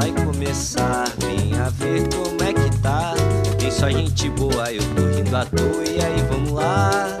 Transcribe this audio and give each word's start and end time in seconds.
vai 0.00 0.12
começar. 0.24 1.04
Venha 1.18 1.68
ver 1.70 2.08
como 2.08 2.42
é 2.42 2.54
que 2.54 2.76
tá. 2.78 3.14
Tem 3.58 3.70
só 3.70 3.90
gente 3.90 4.30
boa, 4.30 4.72
eu 4.72 4.82
tô 4.94 5.06
rindo 5.14 5.36
à 5.36 5.44
toa. 5.44 5.84
E 5.84 6.02
aí, 6.02 6.22
vamos 6.30 6.52
lá. 6.52 7.18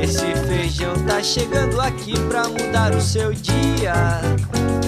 Esse 0.00 0.26
feijão 0.46 0.94
tá 1.06 1.22
chegando 1.22 1.80
aqui 1.80 2.18
pra 2.28 2.48
mudar 2.48 2.92
o 2.92 3.00
seu 3.00 3.32
dia. 3.32 3.94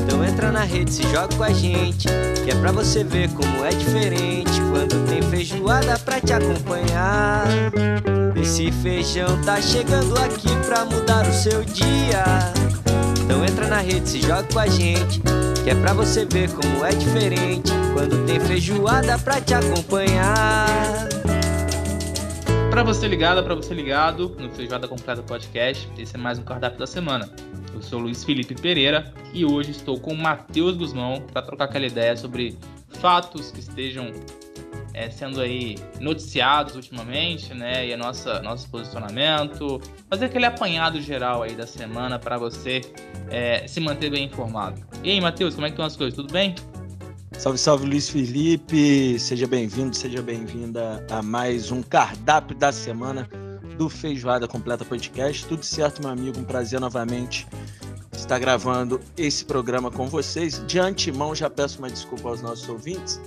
Então 0.02 0.24
entra 0.24 0.50
na 0.50 0.64
rede, 0.64 0.92
se 0.92 1.02
joga 1.04 1.28
com 1.36 1.44
a 1.44 1.52
gente. 1.52 2.08
Que 2.44 2.50
é 2.50 2.54
pra 2.56 2.72
você 2.72 3.04
ver 3.04 3.28
como 3.30 3.64
é 3.64 3.70
diferente. 3.70 4.60
Quando 4.72 5.08
tem 5.08 5.22
feijoada 5.22 5.96
pra 5.98 6.20
te 6.20 6.32
acompanhar. 6.32 7.44
Esse 8.34 8.72
feijão 8.72 9.40
tá 9.42 9.60
chegando 9.60 10.18
aqui 10.18 10.48
pra 10.66 10.84
mudar 10.84 11.24
o 11.28 11.32
seu 11.32 11.62
dia. 11.64 12.24
Então 13.22 13.44
entra 13.44 13.68
na 13.68 13.78
rede, 13.78 14.08
se 14.08 14.20
joga 14.20 14.42
com 14.52 14.58
a 14.58 14.66
gente. 14.66 15.20
Que 15.62 15.70
é 15.70 15.74
pra 15.74 15.92
você 15.92 16.24
ver 16.24 16.50
como 16.52 16.84
é 16.84 16.90
diferente. 16.90 17.70
Quando 17.92 18.24
tem 18.26 18.40
feijoada 18.40 19.18
pra 19.18 19.40
te 19.40 19.52
acompanhar. 19.52 21.08
Para 22.70 22.82
você 22.82 23.06
ligado, 23.06 23.42
para 23.42 23.54
você 23.54 23.74
ligado 23.74 24.36
no 24.38 24.48
Feijoada 24.52 24.86
Completa 24.86 25.22
Podcast, 25.22 25.90
esse 25.98 26.14
é 26.14 26.18
mais 26.18 26.38
um 26.38 26.42
cardápio 26.42 26.78
da 26.78 26.86
semana. 26.86 27.28
Eu 27.74 27.82
sou 27.82 27.98
Luiz 27.98 28.24
Felipe 28.24 28.54
Pereira 28.54 29.12
e 29.34 29.44
hoje 29.44 29.72
estou 29.72 29.98
com 30.00 30.12
o 30.12 30.16
Matheus 30.16 30.76
Guzmão 30.76 31.20
para 31.32 31.42
trocar 31.42 31.64
aquela 31.64 31.86
ideia 31.86 32.16
sobre 32.16 32.56
fatos 32.88 33.50
que 33.50 33.60
estejam 33.60 34.12
é, 35.00 35.08
sendo 35.08 35.40
aí 35.40 35.78
noticiados 35.98 36.76
ultimamente, 36.76 37.54
né? 37.54 37.86
E 37.86 37.94
a 37.94 37.96
nossa 37.96 38.42
nosso 38.42 38.68
posicionamento, 38.68 39.80
fazer 40.10 40.26
aquele 40.26 40.44
apanhado 40.44 41.00
geral 41.00 41.42
aí 41.42 41.54
da 41.54 41.66
semana 41.66 42.18
para 42.18 42.36
você 42.36 42.82
é, 43.30 43.66
se 43.66 43.80
manter 43.80 44.10
bem 44.10 44.26
informado. 44.26 44.82
E 45.02 45.10
aí, 45.10 45.20
Matheus, 45.20 45.54
como 45.54 45.66
é 45.66 45.70
que 45.70 45.74
estão 45.74 45.86
as 45.86 45.96
coisas? 45.96 46.14
Tudo 46.14 46.30
bem? 46.30 46.54
Salve, 47.38 47.58
salve 47.58 47.86
Luiz 47.86 48.10
Felipe, 48.10 49.18
seja 49.18 49.46
bem-vindo, 49.46 49.96
seja 49.96 50.20
bem-vinda 50.20 51.06
a 51.10 51.22
mais 51.22 51.70
um 51.70 51.82
cardápio 51.82 52.54
da 52.54 52.70
semana 52.70 53.26
do 53.78 53.88
Feijoada 53.88 54.46
Completa 54.46 54.84
Podcast. 54.84 55.46
Tudo 55.46 55.64
certo, 55.64 56.02
meu 56.02 56.10
amigo? 56.10 56.38
Um 56.38 56.44
prazer 56.44 56.78
novamente 56.78 57.46
estar 58.12 58.38
gravando 58.38 59.00
esse 59.16 59.46
programa 59.46 59.90
com 59.90 60.06
vocês. 60.06 60.62
De 60.66 60.78
antemão, 60.78 61.34
já 61.34 61.48
peço 61.48 61.78
uma 61.78 61.88
desculpa 61.88 62.28
aos 62.28 62.42
nossos 62.42 62.68
ouvintes, 62.68 63.18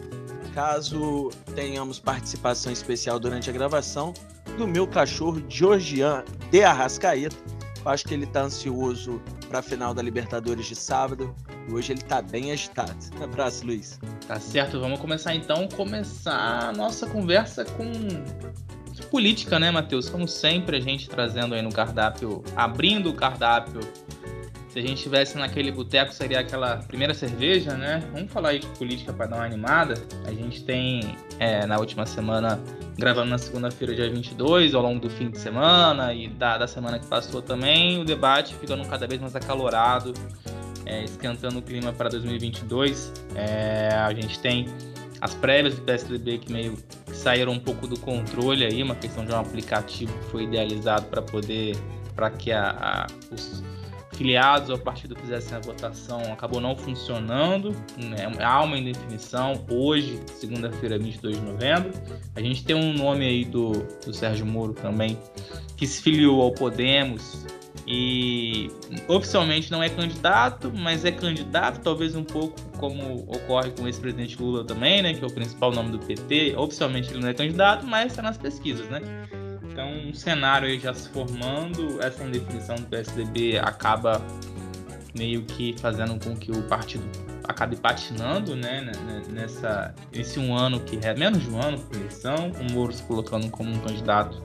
caso 0.53 1.29
tenhamos 1.55 1.99
participação 1.99 2.71
especial 2.71 3.19
durante 3.19 3.49
a 3.49 3.53
gravação 3.53 4.13
do 4.57 4.67
meu 4.67 4.87
cachorro 4.87 5.43
Georgian 5.49 6.23
de 6.51 6.63
Arrascaeta. 6.63 7.35
Eu 7.83 7.91
acho 7.91 8.05
que 8.05 8.13
ele 8.13 8.23
está 8.23 8.43
ansioso 8.43 9.21
para 9.49 9.59
a 9.59 9.61
final 9.61 9.93
da 9.93 10.01
Libertadores 10.01 10.65
de 10.65 10.75
sábado 10.75 11.35
e 11.67 11.73
hoje 11.73 11.91
ele 11.91 12.01
tá 12.01 12.21
bem 12.21 12.51
agitado. 12.51 12.95
Um 13.19 13.23
abraço, 13.23 13.65
Luiz. 13.65 13.99
Tá 14.27 14.39
certo, 14.39 14.79
vamos 14.79 14.99
começar 14.99 15.35
então, 15.35 15.67
começar 15.67 16.69
a 16.69 16.71
nossa 16.71 17.05
conversa 17.07 17.65
com 17.65 17.91
política, 19.13 19.59
né, 19.59 19.69
Matheus? 19.69 20.09
Como 20.09 20.27
sempre, 20.27 20.77
a 20.77 20.79
gente 20.79 21.07
trazendo 21.07 21.53
aí 21.53 21.61
no 21.61 21.71
cardápio, 21.71 22.43
abrindo 22.55 23.11
o 23.11 23.13
cardápio. 23.13 23.79
Se 24.73 24.79
a 24.79 24.81
gente 24.81 24.95
estivesse 24.95 25.37
naquele 25.37 25.71
boteco, 25.71 26.11
seria 26.11 26.39
aquela 26.39 26.77
primeira 26.77 27.13
cerveja, 27.13 27.77
né? 27.77 28.03
Vamos 28.11 28.31
falar 28.31 28.49
aí 28.49 28.59
de 28.59 28.65
política 28.69 29.13
para 29.13 29.27
dar 29.27 29.35
uma 29.35 29.45
animada. 29.45 29.93
A 30.25 30.33
gente 30.33 30.63
tem, 30.63 31.15
é, 31.37 31.63
na 31.67 31.77
última 31.77 32.07
semana, 32.07 32.59
gravando 32.97 33.29
na 33.29 33.37
segunda-feira, 33.37 33.93
dia 33.93 34.09
22, 34.09 34.73
ao 34.73 34.81
longo 34.81 34.99
do 34.99 35.11
fim 35.11 35.29
de 35.29 35.37
semana 35.37 36.11
e 36.11 36.27
da, 36.27 36.57
da 36.57 36.65
semana 36.65 36.97
que 36.97 37.05
passou 37.05 37.39
também, 37.39 38.01
o 38.01 38.03
debate 38.03 38.55
ficando 38.55 38.83
cada 38.87 39.05
vez 39.05 39.21
mais 39.21 39.35
acalorado 39.35 40.11
é, 40.87 41.03
esquentando 41.03 41.59
o 41.59 41.61
clima 41.61 41.93
para 41.93 42.09
2022. 42.09 43.13
É, 43.35 43.89
a 43.93 44.11
gente 44.11 44.39
tem 44.39 44.65
as 45.21 45.35
prévias 45.35 45.75
do 45.75 45.81
PSDB 45.83 46.39
que 46.39 46.51
meio 46.51 46.77
que 47.05 47.15
saíram 47.15 47.51
um 47.51 47.59
pouco 47.59 47.85
do 47.85 47.99
controle 47.99 48.65
aí, 48.65 48.81
uma 48.81 48.95
questão 48.95 49.23
de 49.23 49.31
um 49.31 49.37
aplicativo 49.37 50.11
que 50.17 50.25
foi 50.31 50.43
idealizado 50.45 51.05
para 51.05 51.21
poder, 51.21 51.77
para 52.15 52.31
que 52.31 52.51
a, 52.51 52.71
a, 52.71 53.07
os 53.31 53.63
filiados 54.13 54.69
ao 54.69 54.77
partido 54.77 55.15
fizessem 55.15 55.57
a 55.57 55.59
votação, 55.59 56.21
acabou 56.31 56.61
não 56.61 56.75
funcionando, 56.75 57.71
né? 57.97 58.31
há 58.39 58.63
uma 58.63 58.77
indefinição 58.77 59.65
hoje, 59.69 60.19
segunda-feira, 60.27 60.97
22 60.97 61.39
de 61.39 61.45
novembro. 61.45 61.91
A 62.35 62.41
gente 62.41 62.63
tem 62.63 62.75
um 62.75 62.93
nome 62.93 63.25
aí 63.25 63.45
do, 63.45 63.71
do 64.05 64.13
Sérgio 64.13 64.45
Moro 64.45 64.73
também, 64.73 65.17
que 65.75 65.87
se 65.87 66.01
filiou 66.01 66.41
ao 66.41 66.51
Podemos, 66.51 67.45
e 67.85 68.71
oficialmente 69.07 69.71
não 69.71 69.83
é 69.83 69.89
candidato, 69.89 70.71
mas 70.73 71.03
é 71.03 71.11
candidato, 71.11 71.81
talvez 71.81 72.15
um 72.15 72.23
pouco 72.23 72.55
como 72.77 73.25
ocorre 73.27 73.71
com 73.71 73.83
o 73.83 73.87
ex-presidente 73.87 74.41
Lula 74.41 74.63
também, 74.63 75.01
né, 75.01 75.13
que 75.13 75.23
é 75.23 75.27
o 75.27 75.31
principal 75.31 75.71
nome 75.71 75.91
do 75.91 75.99
PT. 75.99 76.55
Oficialmente 76.55 77.11
ele 77.11 77.19
não 77.19 77.27
é 77.27 77.33
candidato, 77.33 77.85
mas 77.85 78.11
está 78.11 78.21
nas 78.21 78.37
pesquisas, 78.37 78.87
né? 78.89 79.01
Então, 79.73 79.89
um 79.89 80.13
cenário 80.13 80.67
aí 80.67 80.79
já 80.79 80.93
se 80.93 81.09
formando, 81.09 81.99
essa 81.99 82.23
indefinição 82.23 82.75
do 82.75 82.83
PSDB 82.83 83.57
acaba 83.57 84.21
meio 85.17 85.41
que 85.45 85.75
fazendo 85.79 86.23
com 86.23 86.35
que 86.35 86.51
o 86.51 86.61
partido 86.67 87.03
acabe 87.43 87.75
patinando, 87.75 88.55
né, 88.55 88.91
nessa 89.31 89.93
esse 90.13 90.39
um 90.39 90.55
ano 90.55 90.79
que 90.81 90.99
é 91.03 91.15
menos 91.15 91.41
de 91.41 91.49
um 91.49 91.59
ano 91.59 91.79
por 91.79 91.95
eleição, 91.95 92.51
o 92.51 92.71
Moro 92.71 92.93
se 92.93 93.01
colocando 93.03 93.49
como 93.49 93.71
um 93.71 93.79
candidato 93.79 94.43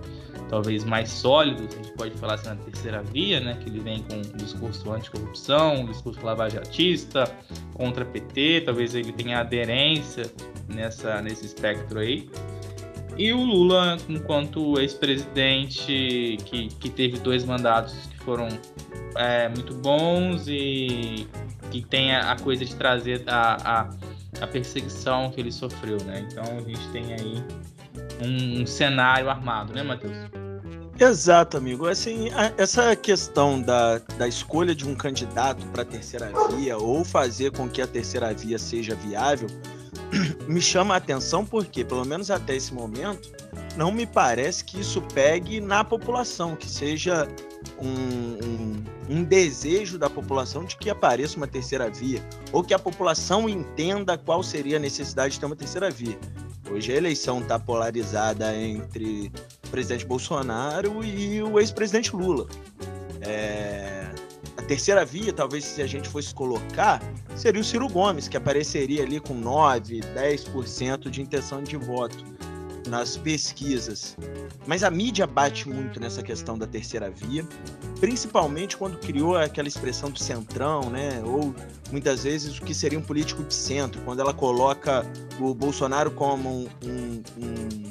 talvez 0.48 0.82
mais 0.82 1.10
sólidos, 1.10 1.74
a 1.74 1.76
gente 1.76 1.92
pode 1.92 2.14
falar 2.16 2.34
assim 2.34 2.48
na 2.48 2.56
terceira 2.56 3.02
via, 3.02 3.38
né, 3.38 3.58
que 3.62 3.68
ele 3.68 3.80
vem 3.80 4.02
com 4.04 4.16
um 4.16 4.36
discurso 4.38 4.90
anticorrupção, 4.90 5.82
um 5.82 5.86
discurso 5.86 6.24
lavajatista, 6.24 7.30
contra 7.74 8.02
PT, 8.02 8.62
talvez 8.64 8.94
ele 8.94 9.12
tenha 9.12 9.40
aderência 9.40 10.24
nessa, 10.66 11.20
nesse 11.20 11.44
espectro 11.44 11.98
aí. 11.98 12.30
E 13.18 13.32
o 13.32 13.42
Lula, 13.42 13.96
enquanto 14.08 14.78
ex-presidente, 14.78 16.38
que, 16.44 16.68
que 16.68 16.88
teve 16.88 17.18
dois 17.18 17.44
mandatos 17.44 17.94
que 18.10 18.18
foram 18.18 18.46
é, 19.16 19.48
muito 19.48 19.74
bons 19.74 20.46
e 20.46 21.26
que 21.72 21.82
tem 21.82 22.14
a, 22.14 22.32
a 22.32 22.38
coisa 22.38 22.64
de 22.64 22.74
trazer 22.76 23.24
a, 23.26 23.56
a, 23.80 23.90
a 24.40 24.46
perseguição 24.46 25.30
que 25.32 25.40
ele 25.40 25.50
sofreu, 25.50 25.98
né? 26.04 26.26
Então 26.30 26.44
a 26.44 26.60
gente 26.60 26.88
tem 26.92 27.12
aí 27.12 27.44
um, 28.24 28.62
um 28.62 28.66
cenário 28.66 29.28
armado, 29.28 29.72
né, 29.72 29.82
Matheus? 29.82 30.16
Exato, 31.00 31.56
amigo. 31.56 31.88
Assim, 31.88 32.28
essa 32.56 32.94
questão 32.94 33.60
da, 33.60 33.98
da 34.16 34.28
escolha 34.28 34.74
de 34.74 34.86
um 34.86 34.94
candidato 34.94 35.66
para 35.66 35.82
a 35.82 35.84
terceira 35.84 36.30
via 36.56 36.76
ou 36.78 37.04
fazer 37.04 37.50
com 37.50 37.68
que 37.68 37.82
a 37.82 37.86
terceira 37.86 38.32
via 38.32 38.58
seja 38.58 38.94
viável 38.94 39.48
me 40.48 40.60
chama 40.60 40.94
a 40.94 40.96
atenção 40.96 41.44
porque, 41.44 41.84
pelo 41.84 42.04
menos 42.04 42.30
até 42.30 42.56
esse 42.56 42.72
momento, 42.72 43.30
não 43.76 43.92
me 43.92 44.06
parece 44.06 44.64
que 44.64 44.80
isso 44.80 45.00
pegue 45.14 45.60
na 45.60 45.84
população, 45.84 46.56
que 46.56 46.68
seja 46.68 47.28
um, 47.78 47.88
um, 47.88 48.84
um, 49.08 49.24
desejo 49.24 49.98
da 49.98 50.08
população 50.08 50.64
de 50.64 50.76
que 50.76 50.90
apareça 50.90 51.36
uma 51.36 51.46
terceira 51.46 51.90
via, 51.90 52.22
ou 52.52 52.62
que 52.62 52.74
a 52.74 52.78
população 52.78 53.48
entenda 53.48 54.16
qual 54.16 54.42
seria 54.42 54.76
a 54.76 54.80
necessidade 54.80 55.34
de 55.34 55.40
ter 55.40 55.46
uma 55.46 55.56
terceira 55.56 55.90
via. 55.90 56.18
Hoje 56.70 56.92
a 56.92 56.96
eleição 56.96 57.40
está 57.40 57.58
polarizada 57.58 58.54
entre 58.54 59.32
o 59.66 59.70
presidente 59.70 60.04
Bolsonaro 60.04 61.02
e 61.02 61.42
o 61.42 61.58
ex-presidente 61.58 62.14
Lula. 62.14 62.46
É... 63.20 64.06
Terceira 64.68 65.02
via, 65.02 65.32
talvez 65.32 65.64
se 65.64 65.80
a 65.80 65.86
gente 65.86 66.10
fosse 66.10 66.34
colocar, 66.34 67.02
seria 67.34 67.58
o 67.58 67.64
Ciro 67.64 67.88
Gomes, 67.88 68.28
que 68.28 68.36
apareceria 68.36 69.02
ali 69.02 69.18
com 69.18 69.32
9, 69.32 70.00
10% 70.14 71.08
de 71.08 71.22
intenção 71.22 71.62
de 71.62 71.74
voto 71.74 72.22
nas 72.86 73.16
pesquisas. 73.16 74.14
Mas 74.66 74.84
a 74.84 74.90
mídia 74.90 75.26
bate 75.26 75.66
muito 75.66 75.98
nessa 75.98 76.22
questão 76.22 76.58
da 76.58 76.66
terceira 76.66 77.10
via, 77.10 77.46
principalmente 77.98 78.76
quando 78.76 78.98
criou 78.98 79.38
aquela 79.38 79.68
expressão 79.68 80.10
do 80.10 80.18
centrão, 80.18 80.90
né? 80.90 81.22
Ou 81.24 81.54
muitas 81.90 82.24
vezes 82.24 82.58
o 82.58 82.62
que 82.62 82.74
seria 82.74 82.98
um 82.98 83.02
político 83.02 83.42
de 83.42 83.54
centro, 83.54 84.02
quando 84.02 84.20
ela 84.20 84.34
coloca 84.34 85.06
o 85.40 85.54
Bolsonaro 85.54 86.10
como 86.10 86.50
um, 86.50 86.68
um, 86.84 87.22
um, 87.38 87.87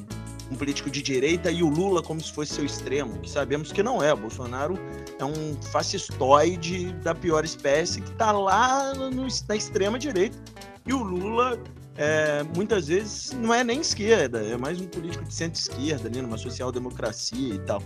um 0.52 0.56
político 0.56 0.90
de 0.90 1.02
direita 1.02 1.52
e 1.52 1.62
o 1.62 1.70
Lula 1.70 2.02
como 2.02 2.22
se 2.22 2.32
fosse 2.32 2.54
seu 2.54 2.66
extremo, 2.66 3.20
que 3.20 3.30
sabemos 3.30 3.72
que 3.72 3.84
não 3.84 4.02
é. 4.02 4.14
O 4.14 4.18
Bolsonaro 4.18 4.78
é 5.20 5.26
um 5.26 5.62
fascistoide 5.72 6.94
da 7.04 7.14
pior 7.14 7.44
espécie 7.44 8.02
que 8.02 8.12
está 8.12 8.32
lá 8.32 8.94
no, 8.94 9.28
na 9.48 9.56
extrema 9.56 10.00
direita. 10.00 10.38
E 10.86 10.94
o 10.94 11.04
Lula 11.04 11.60
é, 11.98 12.44
muitas 12.56 12.88
vezes 12.88 13.32
não 13.34 13.54
é 13.54 13.64
nem 13.64 13.82
esquerda, 13.82 14.40
é 14.44 14.56
mais 14.56 14.80
um 14.80 14.88
político 14.88 15.24
de 15.24 15.34
centro-esquerda, 15.34 16.08
ali, 16.08 16.22
numa 16.22 16.38
social-democracia 16.38 17.56
e 17.56 17.60
tal. 17.60 17.82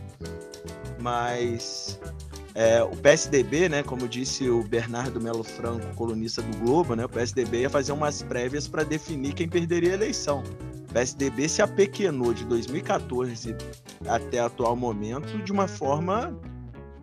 Mas 0.99 1.99
é, 2.53 2.83
o 2.83 2.95
PSDB, 2.95 3.69
né, 3.69 3.83
como 3.83 4.07
disse 4.07 4.49
o 4.49 4.63
Bernardo 4.63 5.19
Melo 5.21 5.43
Franco, 5.43 5.85
colunista 5.95 6.41
do 6.41 6.57
Globo, 6.57 6.95
né, 6.95 7.05
o 7.05 7.09
PSDB 7.09 7.61
ia 7.61 7.69
fazer 7.69 7.93
umas 7.93 8.21
prévias 8.21 8.67
para 8.67 8.83
definir 8.83 9.33
quem 9.33 9.47
perderia 9.47 9.91
a 9.91 9.93
eleição. 9.93 10.43
PSDB 10.93 11.47
se 11.47 11.61
apequenou 11.61 12.33
de 12.33 12.45
2014 12.45 13.55
até 14.07 14.41
o 14.41 14.45
atual 14.45 14.75
momento 14.75 15.41
de 15.43 15.51
uma 15.51 15.67
forma 15.67 16.38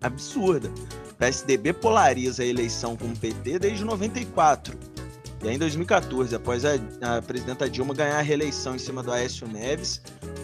absurda. 0.01 0.71
PSDB 1.19 1.73
polariza 1.73 2.43
a 2.43 2.47
eleição 2.47 2.97
com 2.97 3.07
o 3.07 3.17
PT 3.17 3.59
desde 3.59 3.85
94 3.85 4.79
E 5.43 5.49
aí, 5.49 5.57
em 5.57 5.59
2014, 5.59 6.35
após 6.35 6.65
a, 6.65 6.75
a 7.03 7.23
presidenta 7.23 7.69
Dilma 7.69 7.93
ganhar 7.95 8.19
a 8.19 8.23
reeleição 8.23 8.77
em 8.77 8.79
cima 8.79 9.03
do 9.03 9.11
Aécio 9.11 9.49
Neves, 9.49 10.01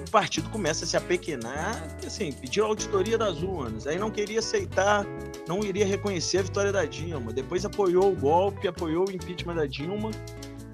o 0.06 0.11
partido 0.11 0.49
começa 0.50 0.85
a 0.85 0.88
se 0.88 0.97
apequenar, 0.97 1.81
assim, 2.06 2.32
pediu 2.32 2.64
auditoria 2.64 3.19
das 3.19 3.43
urnas, 3.43 3.87
aí 3.87 3.99
não 3.99 4.11
queria 4.11 4.38
aceitar, 4.38 5.05
não 5.49 5.61
iria 5.61 5.87
reconhecer 5.87 6.38
a 6.38 6.43
vitória 6.43 6.73
da 6.73 6.85
Dilma, 6.85 7.32
depois 7.32 7.64
apoiou 7.64 8.12
o 8.12 8.17
golpe, 8.17 8.69
apoiou 8.69 9.08
o 9.08 9.12
impeachment 9.12 9.56
da 9.56 9.67
Dilma, 9.67 10.11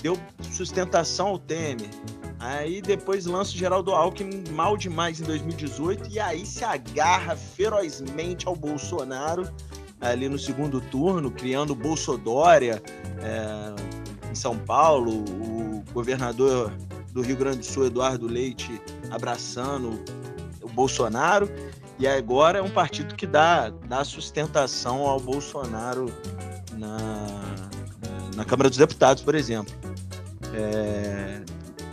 deu 0.02 0.18
sustentação 0.52 1.28
ao 1.28 1.38
Temer. 1.38 1.90
Aí 2.38 2.80
depois 2.80 3.26
lança 3.26 3.52
o 3.52 3.56
Geraldo 3.56 3.92
Alckmin 3.92 4.44
mal 4.52 4.76
demais 4.76 5.20
em 5.20 5.24
2018 5.24 6.08
e 6.10 6.18
aí 6.18 6.46
se 6.46 6.64
agarra 6.64 7.36
ferozmente 7.36 8.48
ao 8.48 8.56
Bolsonaro 8.56 9.46
ali 10.00 10.28
no 10.28 10.38
segundo 10.38 10.80
turno, 10.80 11.30
criando 11.30 11.74
Bolsodória 11.74 12.82
é, 13.20 14.30
em 14.30 14.34
São 14.34 14.56
Paulo, 14.56 15.12
o 15.12 15.84
governador 15.92 16.72
do 17.12 17.20
Rio 17.20 17.36
Grande 17.36 17.58
do 17.58 17.66
Sul, 17.66 17.86
Eduardo 17.86 18.26
Leite, 18.26 18.80
abraçando 19.10 20.02
o 20.62 20.68
Bolsonaro. 20.68 21.50
E 21.98 22.06
agora 22.06 22.60
é 22.60 22.62
um 22.62 22.70
partido 22.70 23.14
que 23.14 23.26
dá, 23.26 23.68
dá 23.68 24.02
sustentação 24.04 25.06
ao 25.06 25.20
Bolsonaro 25.20 26.06
na, 26.72 27.68
na 28.34 28.44
Câmara 28.46 28.70
dos 28.70 28.78
Deputados, 28.78 29.22
por 29.22 29.34
exemplo. 29.34 29.74
É, 30.54 31.42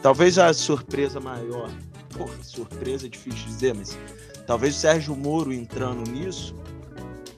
talvez 0.02 0.38
a 0.38 0.54
surpresa 0.54 1.20
maior, 1.20 1.70
porra, 2.10 2.34
surpresa 2.42 3.06
é 3.06 3.10
difícil 3.10 3.46
dizer, 3.46 3.76
mas 3.76 3.98
talvez 4.46 4.76
o 4.76 4.80
Sérgio 4.80 5.16
Moro 5.16 5.54
entrando 5.54 6.10
nisso 6.10 6.56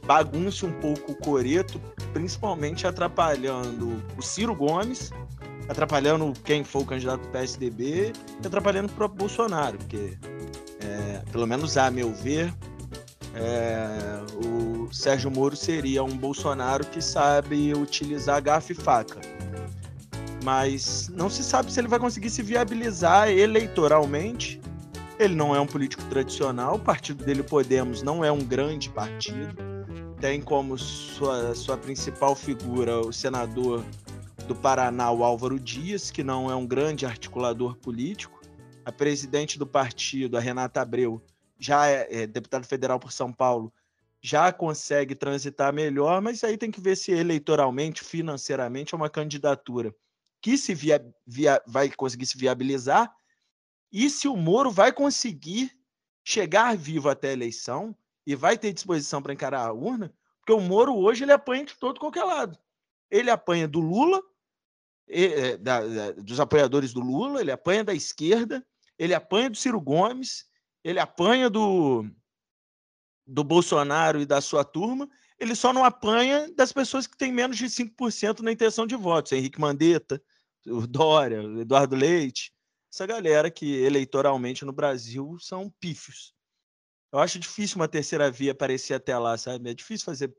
bagunce 0.09 0.65
um 0.65 0.71
pouco 0.71 1.11
o 1.11 1.15
coreto, 1.15 1.79
principalmente 2.13 2.87
atrapalhando 2.87 4.03
o 4.17 4.21
Ciro 4.23 4.55
Gomes, 4.55 5.11
atrapalhando 5.67 6.33
quem 6.43 6.63
for 6.63 6.81
o 6.81 6.85
candidato 6.85 7.21
do 7.21 7.27
PSDB 7.27 8.11
e 8.43 8.47
atrapalhando 8.47 8.87
o 8.87 8.95
próprio 8.95 9.19
Bolsonaro, 9.19 9.77
porque, 9.77 10.17
é, 10.81 11.21
pelo 11.31 11.45
menos 11.45 11.77
a 11.77 11.91
meu 11.91 12.11
ver, 12.11 12.51
é, 13.35 14.19
o 14.43 14.91
Sérgio 14.91 15.29
Moro 15.29 15.55
seria 15.55 16.03
um 16.03 16.17
Bolsonaro 16.17 16.83
que 16.87 17.03
sabe 17.03 17.71
utilizar 17.75 18.41
garfo 18.41 18.71
e 18.71 18.75
faca. 18.75 19.21
Mas 20.43 21.09
não 21.09 21.29
se 21.29 21.43
sabe 21.43 21.71
se 21.71 21.79
ele 21.79 21.87
vai 21.87 21.99
conseguir 21.99 22.29
se 22.29 22.41
viabilizar 22.41 23.29
eleitoralmente. 23.29 24.61
Ele 25.19 25.35
não 25.35 25.53
é 25.55 25.59
um 25.59 25.67
político 25.67 26.03
tradicional, 26.05 26.75
o 26.75 26.79
partido 26.79 27.25
dele, 27.25 27.43
Podemos, 27.43 28.01
não 28.01 28.23
é 28.23 28.31
um 28.31 28.39
grande 28.39 28.89
partido 28.89 29.69
tem 30.19 30.41
como 30.41 30.77
sua, 30.77 31.55
sua 31.55 31.77
principal 31.77 32.35
figura 32.35 32.99
o 32.99 33.13
senador 33.13 33.85
do 34.47 34.55
Paraná, 34.55 35.11
o 35.11 35.23
Álvaro 35.23 35.57
Dias, 35.57 36.11
que 36.11 36.23
não 36.23 36.51
é 36.51 36.55
um 36.55 36.67
grande 36.67 37.05
articulador 37.05 37.77
político. 37.77 38.41
A 38.83 38.91
presidente 38.91 39.57
do 39.57 39.65
partido, 39.65 40.35
a 40.35 40.41
Renata 40.41 40.81
Abreu, 40.81 41.21
já 41.57 41.87
é, 41.87 42.23
é 42.23 42.27
deputada 42.27 42.65
federal 42.65 42.99
por 42.99 43.13
São 43.13 43.31
Paulo, 43.31 43.71
já 44.21 44.51
consegue 44.51 45.15
transitar 45.15 45.71
melhor, 45.73 46.21
mas 46.21 46.43
aí 46.43 46.57
tem 46.57 46.71
que 46.71 46.81
ver 46.81 46.97
se 46.97 47.11
eleitoralmente, 47.11 48.03
financeiramente, 48.03 48.93
é 48.93 48.97
uma 48.97 49.09
candidatura 49.09 49.95
que 50.41 50.57
se 50.57 50.73
via, 50.73 51.03
via, 51.25 51.61
vai 51.67 51.89
conseguir 51.89 52.25
se 52.25 52.37
viabilizar 52.37 53.13
e 53.91 54.09
se 54.09 54.27
o 54.27 54.35
Moro 54.35 54.71
vai 54.71 54.91
conseguir 54.91 55.71
chegar 56.23 56.77
vivo 56.77 57.09
até 57.09 57.29
a 57.29 57.33
eleição 57.33 57.95
e 58.25 58.35
vai 58.35 58.57
ter 58.57 58.71
disposição 58.71 59.21
para 59.21 59.33
encarar 59.33 59.65
a 59.65 59.73
urna, 59.73 60.13
porque 60.39 60.53
o 60.53 60.59
Moro 60.59 60.95
hoje 60.95 61.23
ele 61.23 61.31
apanha 61.31 61.65
de 61.65 61.75
todo 61.75 61.99
qualquer 61.99 62.23
lado. 62.23 62.57
Ele 63.09 63.31
apanha 63.31 63.67
do 63.67 63.79
Lula, 63.79 64.21
é, 65.07 65.57
da, 65.57 65.81
da, 65.81 66.11
dos 66.11 66.39
apoiadores 66.39 66.93
do 66.93 66.99
Lula, 66.99 67.41
ele 67.41 67.51
apanha 67.51 67.83
da 67.83 67.93
esquerda, 67.93 68.65
ele 68.97 69.13
apanha 69.13 69.49
do 69.49 69.57
Ciro 69.57 69.81
Gomes, 69.81 70.45
ele 70.83 70.99
apanha 70.99 71.49
do, 71.49 72.05
do 73.25 73.43
Bolsonaro 73.43 74.21
e 74.21 74.25
da 74.25 74.39
sua 74.41 74.63
turma, 74.63 75.09
ele 75.39 75.55
só 75.55 75.71
não 75.73 75.85
apanha 75.85 76.51
das 76.55 76.71
pessoas 76.71 77.07
que 77.07 77.17
têm 77.17 77.31
menos 77.31 77.57
de 77.57 77.65
5% 77.65 78.41
na 78.41 78.51
intenção 78.51 78.85
de 78.85 78.95
votos. 78.95 79.31
Henrique 79.31 79.59
Mandetta, 79.59 80.21
o 80.67 80.85
Dória, 80.87 81.41
o 81.41 81.61
Eduardo 81.61 81.95
Leite, 81.95 82.53
essa 82.91 83.05
galera 83.05 83.51
que 83.51 83.65
eleitoralmente 83.65 84.65
no 84.65 84.73
Brasil 84.73 85.37
são 85.39 85.69
pífios. 85.79 86.33
Eu 87.11 87.19
acho 87.19 87.39
difícil 87.39 87.77
uma 87.77 87.87
terceira 87.87 88.29
via 88.31 88.51
aparecer 88.51 88.93
até 88.93 89.17
lá, 89.17 89.37
sabe? 89.37 89.69
É 89.69 89.73
difícil 89.73 90.05
fazer 90.05 90.35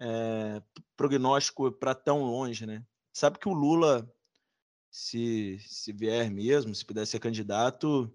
é, 0.00 0.62
prognóstico 0.96 1.70
para 1.72 1.94
tão 1.94 2.22
longe, 2.22 2.66
né? 2.66 2.84
Sabe 3.12 3.38
que 3.38 3.48
o 3.48 3.52
Lula, 3.52 4.10
se, 4.90 5.58
se 5.60 5.92
vier 5.92 6.30
mesmo, 6.30 6.74
se 6.74 6.84
puder 6.84 7.06
ser 7.06 7.18
candidato, 7.20 8.12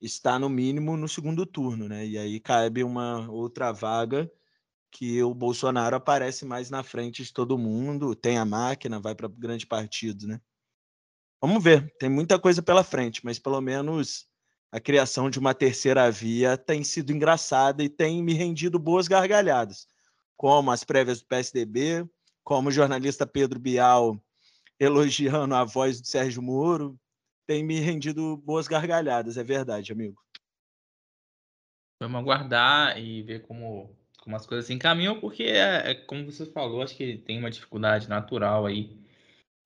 está 0.00 0.38
no 0.38 0.48
mínimo 0.48 0.96
no 0.96 1.08
segundo 1.08 1.46
turno, 1.46 1.88
né? 1.88 2.06
E 2.06 2.18
aí 2.18 2.40
cabe 2.40 2.84
uma 2.84 3.30
outra 3.30 3.72
vaga 3.72 4.30
que 4.90 5.22
o 5.22 5.34
Bolsonaro 5.34 5.96
aparece 5.96 6.44
mais 6.46 6.70
na 6.70 6.82
frente 6.82 7.22
de 7.24 7.32
todo 7.32 7.58
mundo, 7.58 8.14
tem 8.14 8.38
a 8.38 8.44
máquina, 8.44 9.00
vai 9.00 9.14
para 9.14 9.28
grande 9.28 9.66
partido, 9.66 10.26
né? 10.26 10.40
Vamos 11.40 11.62
ver, 11.62 11.94
tem 11.98 12.08
muita 12.08 12.38
coisa 12.38 12.60
pela 12.60 12.82
frente, 12.82 13.24
mas 13.24 13.38
pelo 13.38 13.60
menos 13.60 14.26
a 14.72 14.80
criação 14.80 15.30
de 15.30 15.38
uma 15.38 15.54
terceira 15.54 16.10
via 16.10 16.56
tem 16.58 16.82
sido 16.82 17.12
engraçada 17.12 17.82
e 17.82 17.88
tem 17.88 18.22
me 18.22 18.34
rendido 18.34 18.78
boas 18.78 19.06
gargalhadas, 19.06 19.86
como 20.36 20.72
as 20.72 20.82
prévias 20.82 21.20
do 21.20 21.26
PSDB, 21.26 22.04
como 22.42 22.68
o 22.68 22.72
jornalista 22.72 23.24
Pedro 23.24 23.60
Bial 23.60 24.20
elogiando 24.80 25.54
a 25.54 25.64
voz 25.64 26.00
do 26.00 26.06
Sérgio 26.06 26.42
Moro, 26.42 26.98
tem 27.46 27.64
me 27.64 27.78
rendido 27.78 28.36
boas 28.36 28.66
gargalhadas, 28.66 29.36
é 29.36 29.44
verdade, 29.44 29.92
amigo. 29.92 30.20
Vamos 32.00 32.20
aguardar 32.20 32.98
e 32.98 33.22
ver 33.22 33.42
como, 33.42 33.96
como 34.20 34.36
as 34.36 34.46
coisas 34.46 34.66
se 34.66 34.72
encaminham, 34.72 35.20
porque, 35.20 35.44
é, 35.44 35.90
é, 35.90 35.94
como 35.94 36.30
você 36.30 36.46
falou, 36.46 36.82
acho 36.82 36.96
que 36.96 37.16
tem 37.18 37.38
uma 37.38 37.50
dificuldade 37.50 38.08
natural 38.08 38.66
aí 38.66 39.07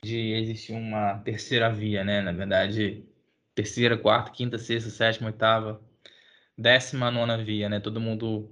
de 0.04 0.32
existir 0.34 0.72
uma 0.72 1.18
terceira 1.20 1.72
via, 1.72 2.04
né? 2.04 2.20
Na 2.20 2.32
verdade, 2.32 3.04
terceira, 3.54 3.96
quarta, 3.96 4.32
quinta, 4.32 4.58
sexta, 4.58 4.90
sétima, 4.90 5.28
oitava, 5.28 5.80
décima 6.58 7.10
nona 7.10 7.38
via, 7.38 7.68
né? 7.68 7.80
Todo 7.80 8.00
mundo 8.00 8.50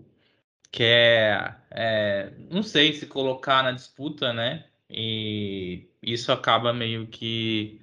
quer, 0.70 1.64
é, 1.70 2.32
não 2.50 2.62
sei 2.62 2.92
se 2.94 3.06
colocar 3.06 3.62
na 3.64 3.72
disputa, 3.72 4.32
né? 4.32 4.66
E 4.88 5.88
isso 6.02 6.32
acaba 6.32 6.72
meio 6.72 7.06
que, 7.08 7.80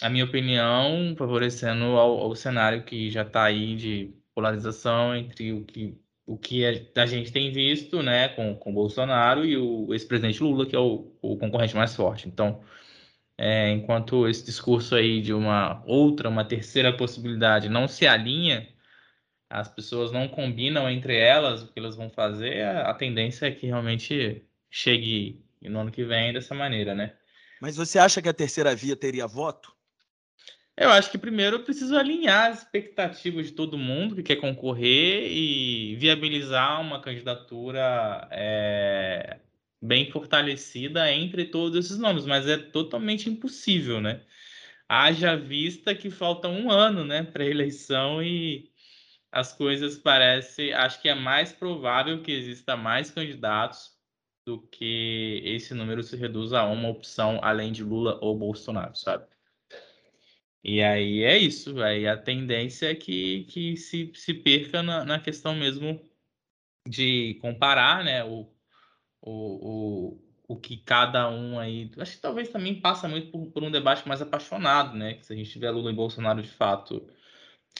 a 0.00 0.08
minha 0.10 0.24
opinião, 0.24 1.14
favorecendo 1.16 1.84
ao, 1.96 2.18
ao 2.20 2.34
cenário 2.36 2.84
que 2.84 3.10
já 3.10 3.22
está 3.22 3.44
aí 3.44 3.76
de 3.76 4.14
polarização 4.34 5.14
entre 5.16 5.52
o 5.52 5.64
que 5.64 5.98
o 6.26 6.38
que 6.38 6.64
a 6.96 7.06
gente 7.06 7.30
tem 7.32 7.52
visto, 7.52 8.02
né, 8.02 8.28
com, 8.28 8.54
com 8.54 8.72
Bolsonaro 8.72 9.44
e 9.44 9.56
o 9.56 9.92
ex-presidente 9.92 10.42
Lula, 10.42 10.66
que 10.66 10.74
é 10.74 10.78
o, 10.78 11.12
o 11.20 11.36
concorrente 11.36 11.76
mais 11.76 11.94
forte. 11.94 12.28
Então, 12.28 12.62
é, 13.36 13.70
enquanto 13.70 14.26
esse 14.28 14.44
discurso 14.44 14.94
aí 14.94 15.20
de 15.20 15.34
uma 15.34 15.82
outra, 15.86 16.28
uma 16.28 16.44
terceira 16.44 16.96
possibilidade 16.96 17.68
não 17.68 17.86
se 17.86 18.06
alinha, 18.06 18.68
as 19.50 19.68
pessoas 19.68 20.12
não 20.12 20.26
combinam 20.28 20.88
entre 20.88 21.16
elas 21.16 21.62
o 21.62 21.72
que 21.72 21.78
elas 21.78 21.96
vão 21.96 22.08
fazer, 22.08 22.64
a, 22.64 22.94
tendência 22.94 23.46
é 23.46 23.50
que 23.50 23.66
realmente 23.66 24.44
chegue 24.70 25.44
no 25.62 25.80
ano 25.80 25.90
que 25.90 26.04
vem 26.04 26.32
dessa 26.32 26.54
maneira, 26.54 26.94
né? 26.94 27.14
Mas 27.60 27.76
você 27.76 27.98
acha 27.98 28.20
que 28.20 28.28
a 28.28 28.34
terceira 28.34 28.74
via 28.74 28.96
teria 28.96 29.26
voto? 29.26 29.73
Eu 30.76 30.90
acho 30.90 31.10
que 31.10 31.18
primeiro 31.18 31.56
eu 31.56 31.64
preciso 31.64 31.96
alinhar 31.96 32.50
as 32.50 32.62
expectativas 32.62 33.46
de 33.46 33.52
todo 33.52 33.78
mundo 33.78 34.16
que 34.16 34.22
quer 34.24 34.36
concorrer 34.36 35.30
e 35.30 35.94
viabilizar 35.96 36.80
uma 36.80 37.00
candidatura 37.00 38.26
é, 38.32 39.38
bem 39.80 40.10
fortalecida 40.10 41.12
entre 41.12 41.44
todos 41.46 41.78
esses 41.78 41.96
nomes, 41.98 42.26
mas 42.26 42.48
é 42.48 42.56
totalmente 42.58 43.28
impossível, 43.30 44.00
né? 44.00 44.22
Haja 44.88 45.36
vista 45.36 45.94
que 45.94 46.10
falta 46.10 46.48
um 46.48 46.70
ano, 46.70 47.04
né, 47.04 47.22
para 47.22 47.44
a 47.44 47.46
eleição 47.46 48.22
e 48.22 48.70
as 49.32 49.52
coisas 49.52 49.98
parecem. 49.98 50.72
Acho 50.74 51.00
que 51.00 51.08
é 51.08 51.14
mais 51.14 51.52
provável 51.52 52.22
que 52.22 52.32
exista 52.32 52.76
mais 52.76 53.10
candidatos 53.10 53.92
do 54.46 54.60
que 54.68 55.40
esse 55.44 55.74
número 55.74 56.02
se 56.02 56.16
reduza 56.16 56.60
a 56.60 56.66
uma 56.66 56.88
opção 56.88 57.40
além 57.42 57.72
de 57.72 57.82
Lula 57.84 58.18
ou 58.22 58.38
Bolsonaro, 58.38 58.94
sabe? 58.96 59.33
E 60.64 60.82
aí 60.82 61.22
é 61.22 61.36
isso, 61.36 61.82
aí 61.82 62.08
a 62.08 62.16
tendência 62.16 62.90
é 62.90 62.94
que, 62.94 63.44
que 63.44 63.76
se, 63.76 64.10
se 64.14 64.32
perca 64.32 64.82
na, 64.82 65.04
na 65.04 65.20
questão 65.20 65.54
mesmo 65.54 66.00
de 66.88 67.34
comparar 67.42 68.02
né, 68.02 68.24
o, 68.24 68.50
o, 69.20 70.14
o, 70.48 70.54
o 70.54 70.56
que 70.56 70.78
cada 70.78 71.28
um 71.28 71.58
aí. 71.58 71.90
Acho 71.98 72.16
que 72.16 72.22
talvez 72.22 72.48
também 72.48 72.80
passa 72.80 73.06
muito 73.06 73.30
por, 73.30 73.46
por 73.52 73.62
um 73.62 73.70
debate 73.70 74.08
mais 74.08 74.22
apaixonado, 74.22 74.96
né? 74.96 75.14
Que 75.14 75.26
se 75.26 75.34
a 75.34 75.36
gente 75.36 75.50
tiver 75.50 75.70
Lula 75.70 75.90
e 75.90 75.94
Bolsonaro 75.94 76.42
de 76.42 76.50
fato 76.50 77.06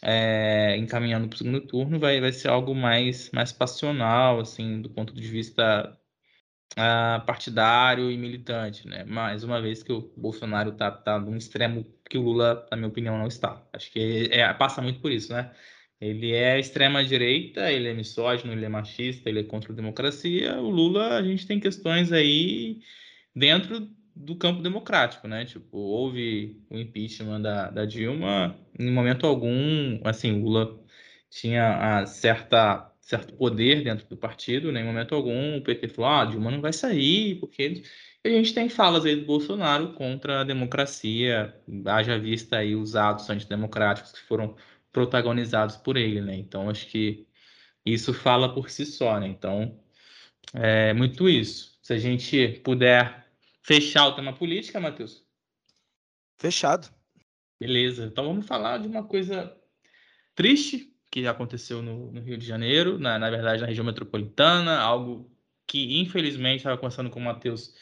é, 0.02 0.76
encaminhando 0.76 1.28
para 1.28 1.36
o 1.36 1.38
segundo 1.38 1.60
turno, 1.62 1.98
vai, 1.98 2.20
vai 2.20 2.32
ser 2.32 2.48
algo 2.48 2.74
mais, 2.74 3.30
mais 3.30 3.50
passional, 3.52 4.40
assim, 4.40 4.82
do 4.82 4.90
ponto 4.90 5.14
de 5.14 5.26
vista 5.26 5.98
uh, 6.72 7.24
partidário 7.24 8.10
e 8.10 8.16
militante, 8.16 8.86
né? 8.86 9.04
Mais 9.04 9.44
uma 9.44 9.60
vez 9.60 9.82
que 9.82 9.92
o 9.92 10.12
Bolsonaro 10.16 10.70
está 10.70 10.90
tá 10.90 11.18
num 11.18 11.36
extremo 11.36 11.86
que 12.08 12.18
o 12.18 12.22
Lula, 12.22 12.66
na 12.70 12.76
minha 12.76 12.88
opinião, 12.88 13.18
não 13.18 13.26
está. 13.26 13.62
Acho 13.72 13.90
que 13.90 14.28
é, 14.30 14.52
passa 14.54 14.82
muito 14.82 15.00
por 15.00 15.12
isso, 15.12 15.32
né? 15.32 15.50
Ele 16.00 16.32
é 16.32 16.58
extrema-direita, 16.58 17.70
ele 17.70 17.88
é 17.88 17.94
misógino, 17.94 18.52
ele 18.52 18.64
é 18.64 18.68
machista, 18.68 19.28
ele 19.28 19.40
é 19.40 19.44
contra 19.44 19.72
a 19.72 19.76
democracia. 19.76 20.60
O 20.60 20.68
Lula, 20.68 21.16
a 21.16 21.22
gente 21.22 21.46
tem 21.46 21.60
questões 21.60 22.12
aí 22.12 22.80
dentro 23.34 23.88
do 24.14 24.36
campo 24.36 24.62
democrático, 24.62 25.26
né? 25.26 25.44
Tipo, 25.44 25.78
houve 25.78 26.62
o 26.70 26.78
impeachment 26.78 27.40
da, 27.40 27.70
da 27.70 27.84
Dilma, 27.84 28.56
em 28.78 28.90
momento 28.90 29.26
algum, 29.26 30.00
assim, 30.04 30.32
o 30.32 30.44
Lula 30.44 30.78
tinha 31.30 32.00
a 32.00 32.06
certa 32.06 32.93
certo 33.04 33.34
poder 33.34 33.84
dentro 33.84 34.08
do 34.08 34.16
partido, 34.16 34.72
né? 34.72 34.80
em 34.80 34.84
momento 34.84 35.14
algum 35.14 35.58
o 35.58 35.62
PT 35.62 35.88
falou, 35.88 36.10
ah, 36.10 36.24
Dilma 36.24 36.50
não 36.50 36.62
vai 36.62 36.72
sair, 36.72 37.34
porque 37.38 37.82
a 38.24 38.28
gente 38.28 38.54
tem 38.54 38.70
falas 38.70 39.04
aí 39.04 39.14
do 39.14 39.26
Bolsonaro 39.26 39.92
contra 39.92 40.40
a 40.40 40.44
democracia, 40.44 41.54
haja 41.84 42.18
vista 42.18 42.56
aí 42.56 42.74
os 42.74 42.96
atos 42.96 43.28
antidemocráticos 43.28 44.12
que 44.12 44.22
foram 44.22 44.56
protagonizados 44.90 45.76
por 45.76 45.98
ele, 45.98 46.22
né? 46.22 46.34
Então, 46.34 46.70
acho 46.70 46.86
que 46.86 47.26
isso 47.84 48.14
fala 48.14 48.54
por 48.54 48.70
si 48.70 48.86
só, 48.86 49.20
né? 49.20 49.28
Então, 49.28 49.78
é 50.54 50.94
muito 50.94 51.28
isso. 51.28 51.78
Se 51.82 51.92
a 51.92 51.98
gente 51.98 52.60
puder 52.64 53.26
fechar 53.62 54.06
o 54.06 54.14
tema 54.14 54.32
política, 54.32 54.80
Matheus. 54.80 55.22
Fechado. 56.38 56.88
Beleza. 57.60 58.06
Então, 58.06 58.24
vamos 58.24 58.46
falar 58.46 58.78
de 58.78 58.88
uma 58.88 59.04
coisa 59.04 59.54
triste, 60.34 60.93
que 61.14 61.28
aconteceu 61.28 61.80
no, 61.80 62.10
no 62.10 62.20
Rio 62.20 62.36
de 62.36 62.44
Janeiro, 62.44 62.98
na, 62.98 63.16
na, 63.20 63.30
verdade 63.30 63.60
na 63.60 63.68
região 63.68 63.86
metropolitana, 63.86 64.80
algo 64.80 65.30
que 65.64 66.00
infelizmente 66.00 66.56
estava 66.56 66.76
conversando 66.76 67.08
com 67.08 67.20
o 67.20 67.22
Matheus, 67.22 67.72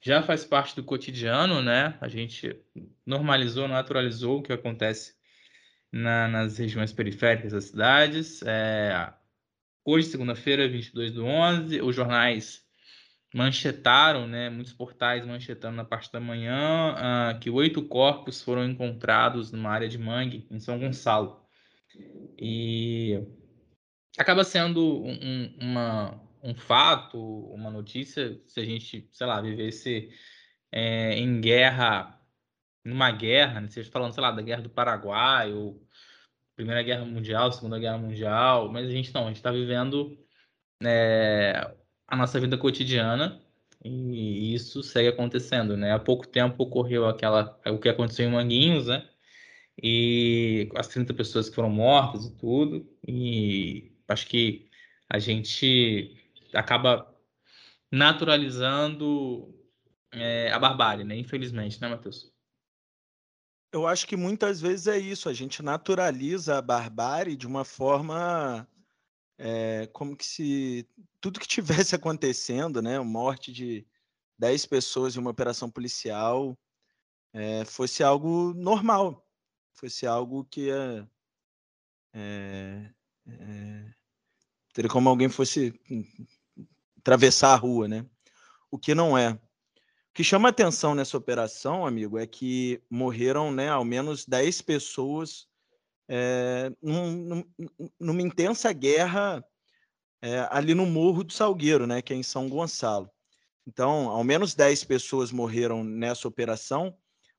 já 0.00 0.22
faz 0.22 0.42
parte 0.42 0.74
do 0.74 0.82
cotidiano, 0.82 1.60
né? 1.60 1.98
A 2.00 2.08
gente 2.08 2.56
normalizou, 3.04 3.68
naturalizou 3.68 4.38
o 4.38 4.42
que 4.42 4.54
acontece 4.54 5.14
na, 5.92 6.28
nas 6.28 6.56
regiões 6.56 6.90
periféricas 6.90 7.52
das 7.52 7.64
cidades. 7.64 8.40
É, 8.42 9.12
hoje, 9.84 10.06
segunda-feira, 10.06 10.66
22 10.66 11.12
do 11.12 11.26
11, 11.26 11.82
os 11.82 11.94
jornais 11.94 12.66
manchetaram, 13.34 14.26
né, 14.26 14.48
muitos 14.48 14.72
portais 14.72 15.26
manchetando 15.26 15.76
na 15.76 15.84
parte 15.84 16.10
da 16.10 16.20
manhã, 16.20 16.94
uh, 16.94 17.38
que 17.38 17.50
oito 17.50 17.82
corpos 17.82 18.42
foram 18.42 18.64
encontrados 18.64 19.52
numa 19.52 19.68
área 19.68 19.90
de 19.90 19.98
mangue, 19.98 20.46
em 20.50 20.58
São 20.58 20.78
Gonçalo. 20.78 21.46
E 22.38 23.20
acaba 24.18 24.44
sendo 24.44 25.02
um, 25.04 25.54
uma, 25.60 26.20
um 26.42 26.54
fato, 26.54 27.18
uma 27.52 27.70
notícia, 27.70 28.40
se 28.46 28.60
a 28.60 28.64
gente, 28.64 29.08
sei 29.12 29.26
lá, 29.26 29.40
vivesse 29.40 30.10
é, 30.72 31.14
em 31.18 31.40
guerra, 31.40 32.20
numa 32.84 33.10
guerra, 33.10 33.60
né? 33.60 33.68
seja 33.68 33.90
falando, 33.90 34.12
sei 34.12 34.22
lá, 34.22 34.30
da 34.30 34.42
guerra 34.42 34.62
do 34.62 34.70
Paraguai, 34.70 35.52
ou 35.52 35.82
Primeira 36.56 36.82
Guerra 36.82 37.04
Mundial, 37.04 37.52
Segunda 37.52 37.78
Guerra 37.78 37.98
Mundial, 37.98 38.68
mas 38.70 38.88
a 38.88 38.90
gente 38.90 39.14
não, 39.14 39.24
a 39.24 39.28
gente 39.28 39.36
está 39.36 39.52
vivendo 39.52 40.18
é, 40.82 41.74
a 42.06 42.16
nossa 42.16 42.40
vida 42.40 42.58
cotidiana 42.58 43.40
e 43.84 44.54
isso 44.54 44.82
segue 44.82 45.08
acontecendo, 45.08 45.76
né? 45.76 45.92
Há 45.92 45.98
pouco 45.98 46.26
tempo 46.26 46.64
ocorreu 46.64 47.06
aquela, 47.06 47.58
o 47.66 47.78
que 47.78 47.88
aconteceu 47.88 48.28
em 48.28 48.32
Manguinhos, 48.32 48.88
né? 48.88 49.08
E 49.82 50.68
as 50.74 50.88
30 50.88 51.14
pessoas 51.14 51.48
que 51.48 51.54
foram 51.54 51.70
mortas 51.70 52.26
e 52.26 52.36
tudo. 52.36 52.88
E 53.06 53.92
acho 54.08 54.26
que 54.26 54.68
a 55.08 55.18
gente 55.18 56.16
acaba 56.52 57.14
naturalizando 57.90 59.54
é, 60.12 60.50
a 60.52 60.58
barbárie, 60.58 61.04
né? 61.04 61.16
Infelizmente, 61.16 61.80
né, 61.80 61.88
Matheus? 61.88 62.32
Eu 63.72 63.86
acho 63.86 64.06
que 64.06 64.16
muitas 64.16 64.60
vezes 64.60 64.86
é 64.86 64.98
isso, 64.98 65.28
a 65.28 65.34
gente 65.34 65.62
naturaliza 65.62 66.56
a 66.56 66.62
barbárie 66.62 67.36
de 67.36 67.46
uma 67.46 67.64
forma 67.64 68.66
é, 69.38 69.86
como 69.92 70.16
que 70.16 70.24
se 70.24 70.88
tudo 71.20 71.38
que 71.38 71.46
tivesse 71.46 71.94
acontecendo, 71.94 72.80
né, 72.80 72.98
morte 73.00 73.52
de 73.52 73.86
10 74.38 74.66
pessoas 74.66 75.16
em 75.16 75.20
uma 75.20 75.30
operação 75.30 75.70
policial, 75.70 76.58
é, 77.34 77.64
fosse 77.66 78.02
algo 78.02 78.54
normal 78.54 79.27
fosse 79.78 80.06
algo 80.06 80.44
que 80.44 80.70
é, 80.70 81.06
é, 82.12 82.90
é, 83.28 83.94
teria 84.72 84.90
como 84.90 85.08
alguém 85.08 85.28
fosse 85.28 85.72
atravessar 86.98 87.52
a 87.52 87.56
rua, 87.56 87.86
né? 87.86 88.04
O 88.70 88.78
que 88.78 88.94
não 88.94 89.16
é. 89.16 89.30
O 89.30 89.40
que 90.14 90.24
chama 90.24 90.48
atenção 90.48 90.96
nessa 90.96 91.16
operação, 91.16 91.86
amigo, 91.86 92.18
é 92.18 92.26
que 92.26 92.82
morreram, 92.90 93.52
né, 93.52 93.68
ao 93.68 93.84
menos 93.84 94.26
10 94.26 94.62
pessoas 94.62 95.46
é, 96.08 96.72
num, 96.82 97.12
num, 97.12 97.44
numa 98.00 98.22
intensa 98.22 98.72
guerra 98.72 99.44
é, 100.20 100.48
ali 100.50 100.74
no 100.74 100.86
Morro 100.86 101.22
do 101.22 101.32
Salgueiro, 101.32 101.86
né, 101.86 102.02
que 102.02 102.12
é 102.12 102.16
em 102.16 102.22
São 102.24 102.48
Gonçalo. 102.48 103.08
Então, 103.64 104.08
ao 104.08 104.24
menos 104.24 104.56
10 104.56 104.82
pessoas 104.84 105.30
morreram 105.30 105.84
nessa 105.84 106.26
operação, 106.26 106.96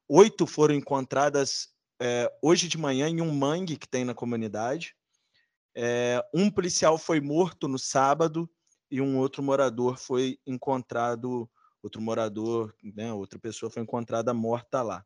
oito 0.07 0.47
foram 0.47 0.73
encontradas 0.73 1.73
é, 1.99 2.31
hoje 2.41 2.67
de 2.67 2.77
manhã 2.77 3.09
em 3.09 3.21
um 3.21 3.33
mangue 3.33 3.77
que 3.77 3.87
tem 3.87 4.05
na 4.05 4.13
comunidade. 4.13 4.95
É, 5.75 6.23
um 6.33 6.49
policial 6.49 6.97
foi 6.97 7.19
morto 7.19 7.67
no 7.67 7.77
sábado 7.77 8.49
e 8.89 9.01
um 9.01 9.17
outro 9.17 9.43
morador 9.43 9.97
foi 9.97 10.39
encontrado, 10.47 11.49
outro 11.83 12.01
morador, 12.01 12.73
né, 12.81 13.13
outra 13.13 13.37
pessoa 13.37 13.69
foi 13.69 13.83
encontrada 13.83 14.33
morta 14.33 14.81
lá. 14.81 15.05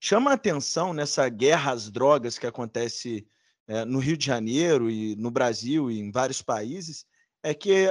Chama 0.00 0.30
a 0.30 0.34
atenção 0.34 0.92
nessa 0.92 1.28
guerra 1.28 1.72
às 1.72 1.90
drogas 1.90 2.38
que 2.38 2.46
acontece 2.46 3.26
é, 3.66 3.84
no 3.84 3.98
Rio 3.98 4.16
de 4.16 4.24
Janeiro 4.24 4.90
e 4.90 5.16
no 5.16 5.30
Brasil 5.30 5.90
e 5.90 5.98
em 5.98 6.10
vários 6.10 6.40
países, 6.40 7.04
é 7.42 7.52
que 7.52 7.86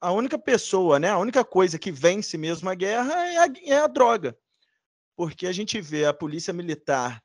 a 0.00 0.12
única 0.12 0.38
pessoa, 0.38 0.98
né, 0.98 1.10
a 1.10 1.18
única 1.18 1.44
coisa 1.44 1.78
que 1.78 1.90
vence 1.90 2.38
mesmo 2.38 2.68
a 2.68 2.74
guerra 2.74 3.12
é 3.26 3.38
a, 3.38 3.46
é 3.64 3.78
a 3.80 3.86
droga 3.86 4.36
porque 5.18 5.48
a 5.48 5.52
gente 5.52 5.80
vê 5.80 6.06
a 6.06 6.14
polícia 6.14 6.52
militar, 6.52 7.20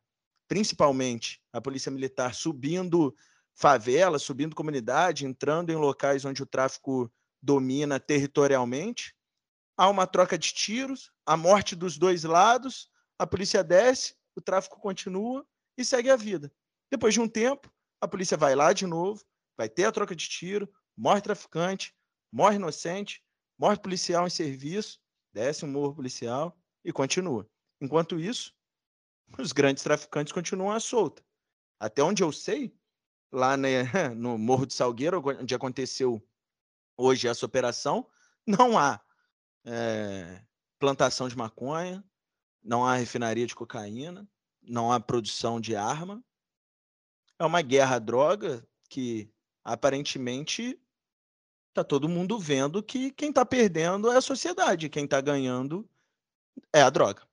principalmente 0.48 1.40
a 1.54 1.62
polícia 1.62 1.92
militar, 1.92 2.34
subindo 2.34 3.16
favelas, 3.54 4.24
subindo 4.24 4.56
comunidade, 4.56 5.28
entrando 5.28 5.72
em 5.72 5.76
locais 5.76 6.26
onde 6.26 6.42
o 6.42 6.46
tráfico 6.48 7.14
domina 7.40 8.00
territorialmente. 8.00 9.16
Há 9.78 9.88
uma 9.90 10.08
troca 10.08 10.40
de 10.40 10.52
tiros, 10.56 11.12
a 11.24 11.38
morte 11.38 11.76
dos 11.76 11.96
dois 11.96 12.24
lados, 12.24 12.90
a 13.20 13.28
polícia 13.28 13.64
desce, 13.64 14.16
o 14.36 14.42
tráfico 14.42 14.80
continua 14.80 15.46
e 15.78 15.86
segue 15.86 16.10
a 16.10 16.16
vida. 16.16 16.52
Depois 16.90 17.14
de 17.14 17.22
um 17.22 17.28
tempo, 17.28 17.72
a 18.02 18.08
polícia 18.08 18.36
vai 18.36 18.56
lá 18.56 18.74
de 18.74 18.88
novo, 18.88 19.24
vai 19.56 19.70
ter 19.70 19.84
a 19.86 19.92
troca 19.92 20.16
de 20.16 20.28
tiro, 20.28 20.68
morre 20.98 21.22
traficante, 21.22 21.94
morre 22.32 22.56
inocente, 22.56 23.24
morre 23.56 23.78
policial 23.78 24.26
em 24.26 24.32
serviço, 24.32 25.00
desce 25.32 25.64
um 25.64 25.72
morro 25.72 25.94
policial 25.94 26.58
e 26.84 26.92
continua. 26.92 27.48
Enquanto 27.84 28.18
isso, 28.18 28.56
os 29.38 29.52
grandes 29.52 29.84
traficantes 29.84 30.32
continuam 30.32 30.72
à 30.72 30.80
solta. 30.80 31.22
Até 31.78 32.02
onde 32.02 32.24
eu 32.24 32.32
sei, 32.32 32.74
lá 33.30 33.58
né, 33.58 33.84
no 34.16 34.38
Morro 34.38 34.66
de 34.66 34.74
Salgueiro, 34.74 35.22
onde 35.42 35.54
aconteceu 35.54 36.26
hoje 36.96 37.28
essa 37.28 37.46
operação, 37.46 38.08
não 38.48 38.80
há 38.80 39.02
é, 39.66 40.42
plantação 40.80 41.28
de 41.28 41.36
maconha, 41.36 42.02
não 42.64 42.86
há 42.86 42.96
refinaria 42.96 43.46
de 43.46 43.54
cocaína, 43.54 44.26
não 44.62 44.90
há 44.90 44.98
produção 44.98 45.60
de 45.60 45.76
arma. 45.76 46.24
É 47.38 47.44
uma 47.44 47.62
guerra 47.62 47.98
à 47.98 48.00
droga 48.00 48.66
que 48.88 49.30
aparentemente 49.62 50.80
está 51.68 51.84
todo 51.84 52.08
mundo 52.08 52.40
vendo 52.40 52.82
que 52.82 53.12
quem 53.12 53.28
está 53.28 53.46
perdendo 53.46 54.10
é 54.10 54.16
a 54.16 54.22
sociedade, 54.22 54.88
quem 54.88 55.04
está 55.04 55.20
ganhando 55.20 55.86
é 56.72 56.82
a 56.82 56.90
droga. 56.90 57.28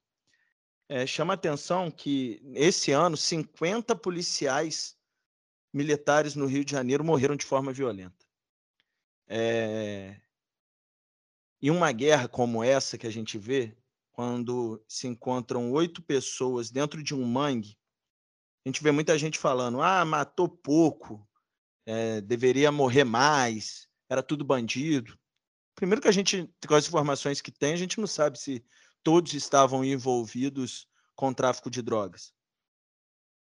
É, 0.92 1.06
chama 1.06 1.34
atenção 1.34 1.88
que 1.88 2.42
esse 2.52 2.90
ano 2.90 3.16
50 3.16 3.94
policiais 3.94 4.98
militares 5.72 6.34
no 6.34 6.46
Rio 6.46 6.64
de 6.64 6.72
Janeiro 6.72 7.04
morreram 7.04 7.36
de 7.36 7.44
forma 7.44 7.72
violenta. 7.72 8.26
É... 9.28 10.20
E 11.62 11.70
uma 11.70 11.92
guerra 11.92 12.26
como 12.26 12.64
essa 12.64 12.98
que 12.98 13.06
a 13.06 13.10
gente 13.10 13.38
vê, 13.38 13.72
quando 14.10 14.84
se 14.88 15.06
encontram 15.06 15.70
oito 15.70 16.02
pessoas 16.02 16.72
dentro 16.72 17.00
de 17.04 17.14
um 17.14 17.24
mangue, 17.24 17.78
a 18.66 18.68
gente 18.68 18.82
vê 18.82 18.90
muita 18.90 19.16
gente 19.16 19.38
falando: 19.38 19.80
ah, 19.80 20.04
matou 20.04 20.48
pouco, 20.48 21.24
é, 21.86 22.20
deveria 22.20 22.72
morrer 22.72 23.04
mais, 23.04 23.86
era 24.08 24.24
tudo 24.24 24.44
bandido. 24.44 25.16
Primeiro 25.76 26.02
que 26.02 26.08
a 26.08 26.12
gente, 26.12 26.52
com 26.66 26.74
as 26.74 26.88
informações 26.88 27.40
que 27.40 27.52
tem, 27.52 27.74
a 27.74 27.76
gente 27.76 28.00
não 28.00 28.08
sabe 28.08 28.40
se 28.40 28.64
todos 29.02 29.34
estavam 29.34 29.84
envolvidos 29.84 30.88
com 31.14 31.32
tráfico 31.32 31.70
de 31.70 31.82
drogas. 31.82 32.32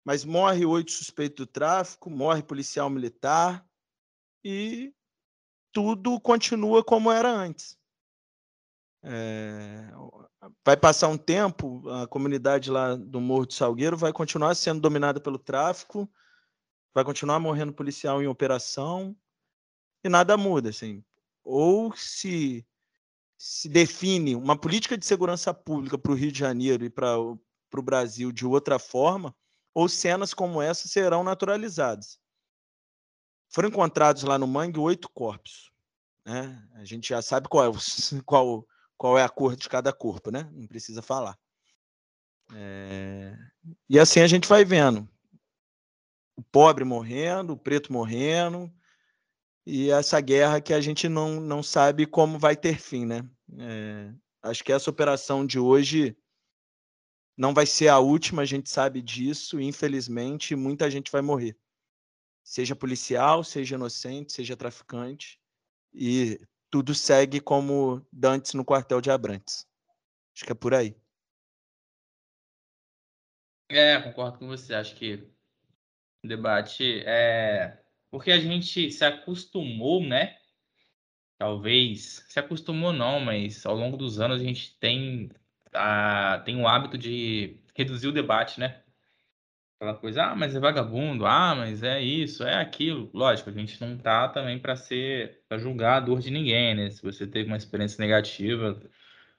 Mas 0.04 0.26
morre 0.26 0.66
oito 0.66 0.92
suspeitos 0.92 1.46
do 1.46 1.48
tráfico, 1.48 2.10
morre 2.10 2.42
policial 2.42 2.90
militar 2.90 3.66
e 4.44 4.94
tudo 5.72 6.20
continua 6.20 6.84
como 6.84 7.12
era 7.12 7.30
antes. 7.30 7.78
É, 9.04 9.92
vai 10.64 10.78
passar 10.78 11.08
um 11.08 11.18
tempo, 11.18 11.88
a 11.90 12.08
comunidade 12.08 12.70
lá 12.70 12.96
do 12.96 13.20
Morro 13.20 13.48
do 13.48 13.54
Salgueiro 13.54 13.98
vai 13.98 14.14
continuar 14.14 14.54
sendo 14.56 14.80
dominada 14.80 15.20
pelo 15.20 15.40
tráfico, 15.40 16.12
vai 16.94 17.04
continuar 17.04 17.40
morrendo 17.40 17.74
policial 17.74 18.22
em 18.22 18.28
operação 18.28 19.16
e 20.04 20.10
nada 20.10 20.38
muda, 20.38 20.70
assim. 20.70 21.04
Ou 21.44 21.96
se 21.96 22.66
se 23.44 23.68
define 23.68 24.36
uma 24.36 24.56
política 24.56 24.96
de 24.96 25.04
segurança 25.04 25.52
pública 25.52 25.98
para 25.98 26.12
o 26.12 26.16
Rio 26.16 26.32
de 26.32 26.38
Janeiro 26.38 26.86
e 26.86 26.92
para 26.92 27.18
o 27.20 27.40
Brasil 27.82 28.32
de 28.32 28.46
outra 28.46 28.78
forma, 28.78 29.36
ou 29.74 29.90
cenas 29.90 30.32
como 30.32 30.62
essa 30.62 30.88
serão 30.88 31.24
naturalizadas. 31.24 32.20
Foram 33.50 33.70
encontrados 33.70 34.22
lá 34.22 34.38
no 34.38 34.46
mangue 34.46 34.78
oito 34.78 35.10
corpos. 35.10 35.72
Né? 36.24 36.64
A 36.76 36.86
gente 36.86 37.10
já 37.10 37.20
sabe 37.20 37.50
qual, 37.50 37.66
é 37.66 37.72
qual, 38.28 38.68
qual 38.96 39.18
é 39.18 39.24
a 39.24 39.30
cor 39.30 39.56
de 39.56 39.68
cada 39.68 39.92
corpo, 39.92 40.30
né? 40.30 40.48
Não 40.54 40.68
precisa 40.68 41.02
falar. 41.02 41.36
É... 42.54 43.36
E 43.90 43.98
assim 43.98 44.20
a 44.20 44.28
gente 44.28 44.48
vai 44.48 44.64
vendo 44.64 45.10
o 46.36 46.44
pobre 46.44 46.84
morrendo, 46.84 47.54
o 47.54 47.58
preto 47.58 47.92
morrendo, 47.92 48.72
e 49.66 49.92
essa 49.92 50.20
guerra 50.20 50.62
que 50.62 50.74
a 50.74 50.82
gente 50.82 51.08
não, 51.08 51.40
não 51.40 51.62
sabe 51.62 52.06
como 52.06 52.40
vai 52.40 52.56
ter 52.56 52.80
fim, 52.80 53.06
né? 53.06 53.28
É... 53.58 54.14
Acho 54.44 54.64
que 54.64 54.72
essa 54.72 54.90
operação 54.90 55.46
de 55.46 55.60
hoje 55.60 56.18
não 57.38 57.54
vai 57.54 57.66
ser 57.66 57.88
a 57.88 58.00
última, 58.00 58.42
a 58.42 58.46
gente 58.46 58.70
sabe 58.70 59.02
disso, 59.02 59.60
infelizmente 59.60 60.56
muita 60.56 60.90
gente 60.90 61.12
vai 61.12 61.22
morrer. 61.22 61.56
Seja 62.44 62.76
policial, 62.76 63.44
seja 63.44 63.76
inocente, 63.76 64.34
seja 64.34 64.58
traficante, 64.58 65.40
e 65.94 66.40
tudo 66.72 66.96
segue 66.96 67.40
como 67.40 68.06
dantes 68.12 68.54
no 68.54 68.66
quartel 68.66 69.00
de 69.00 69.12
Abrantes. 69.12 69.68
Acho 70.36 70.46
que 70.46 70.52
é 70.52 70.56
por 70.56 70.74
aí. 70.74 70.96
É, 73.70 74.02
concordo 74.02 74.40
com 74.40 74.48
você. 74.48 74.74
Acho 74.74 74.96
que 74.96 75.32
o 76.24 76.28
debate 76.28 77.04
é 77.06 77.81
porque 78.12 78.32
a 78.32 78.40
gente 78.40 78.92
se 78.92 79.06
acostumou, 79.06 80.04
né? 80.04 80.38
Talvez 81.40 82.24
se 82.30 82.40
acostumou 82.40 82.94
não, 82.94 83.20
mas 83.20 83.66
ao 83.66 83.76
longo 83.76 83.98
dos 83.98 84.20
anos 84.20 84.42
a 84.42 84.44
gente 84.44 84.78
tem 84.80 85.32
a, 85.74 86.42
tem 86.46 86.62
o 86.62 86.68
hábito 86.68 86.98
de 86.98 87.58
reduzir 87.76 88.08
o 88.08 88.12
debate, 88.12 88.60
né? 88.60 88.84
aquela 89.82 89.96
coisa, 89.96 90.26
ah, 90.26 90.36
mas 90.36 90.56
é 90.56 90.60
vagabundo, 90.60 91.26
ah, 91.26 91.56
mas 91.56 91.82
é 91.82 92.00
isso, 92.00 92.44
é 92.44 92.62
aquilo. 92.62 93.10
Lógico, 93.14 93.50
a 93.50 93.54
gente 93.54 93.82
não 93.82 93.98
tá 93.98 94.30
também 94.30 94.60
para 94.60 94.76
ser, 94.76 95.44
para 95.50 95.58
julgar 95.58 95.98
a 95.98 96.00
dor 96.00 96.20
de 96.20 96.30
ninguém, 96.30 96.76
né? 96.76 96.92
Se 96.92 97.02
você 97.02 97.26
teve 97.26 97.48
uma 97.48 97.58
experiência 97.58 98.00
negativa 98.00 98.80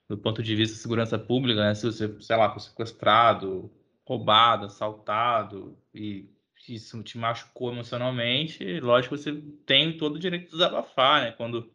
do 0.08 0.18
ponto 0.18 0.42
de 0.42 0.56
vista 0.56 0.74
de 0.74 0.82
segurança 0.82 1.16
pública, 1.18 1.60
né? 1.62 1.74
Se 1.74 1.86
você, 1.86 2.20
sei 2.20 2.36
lá, 2.36 2.50
foi 2.50 2.60
sequestrado, 2.60 3.70
roubado, 4.04 4.66
assaltado 4.66 5.78
e 5.94 6.28
isso 6.68 7.02
te 7.02 7.18
machucou 7.18 7.72
emocionalmente, 7.72 8.80
lógico, 8.80 9.16
você 9.16 9.32
tem 9.66 9.96
todo 9.96 10.16
o 10.16 10.18
direito 10.18 10.46
de 10.46 10.50
desabafar, 10.52 11.22
né? 11.22 11.32
Quando 11.32 11.72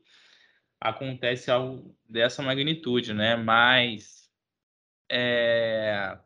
acontece 0.79 1.51
algo 1.51 1.95
dessa 2.07 2.41
magnitude, 2.43 3.13
né? 3.13 3.35
Mas 3.35 4.29
é, 5.09 6.17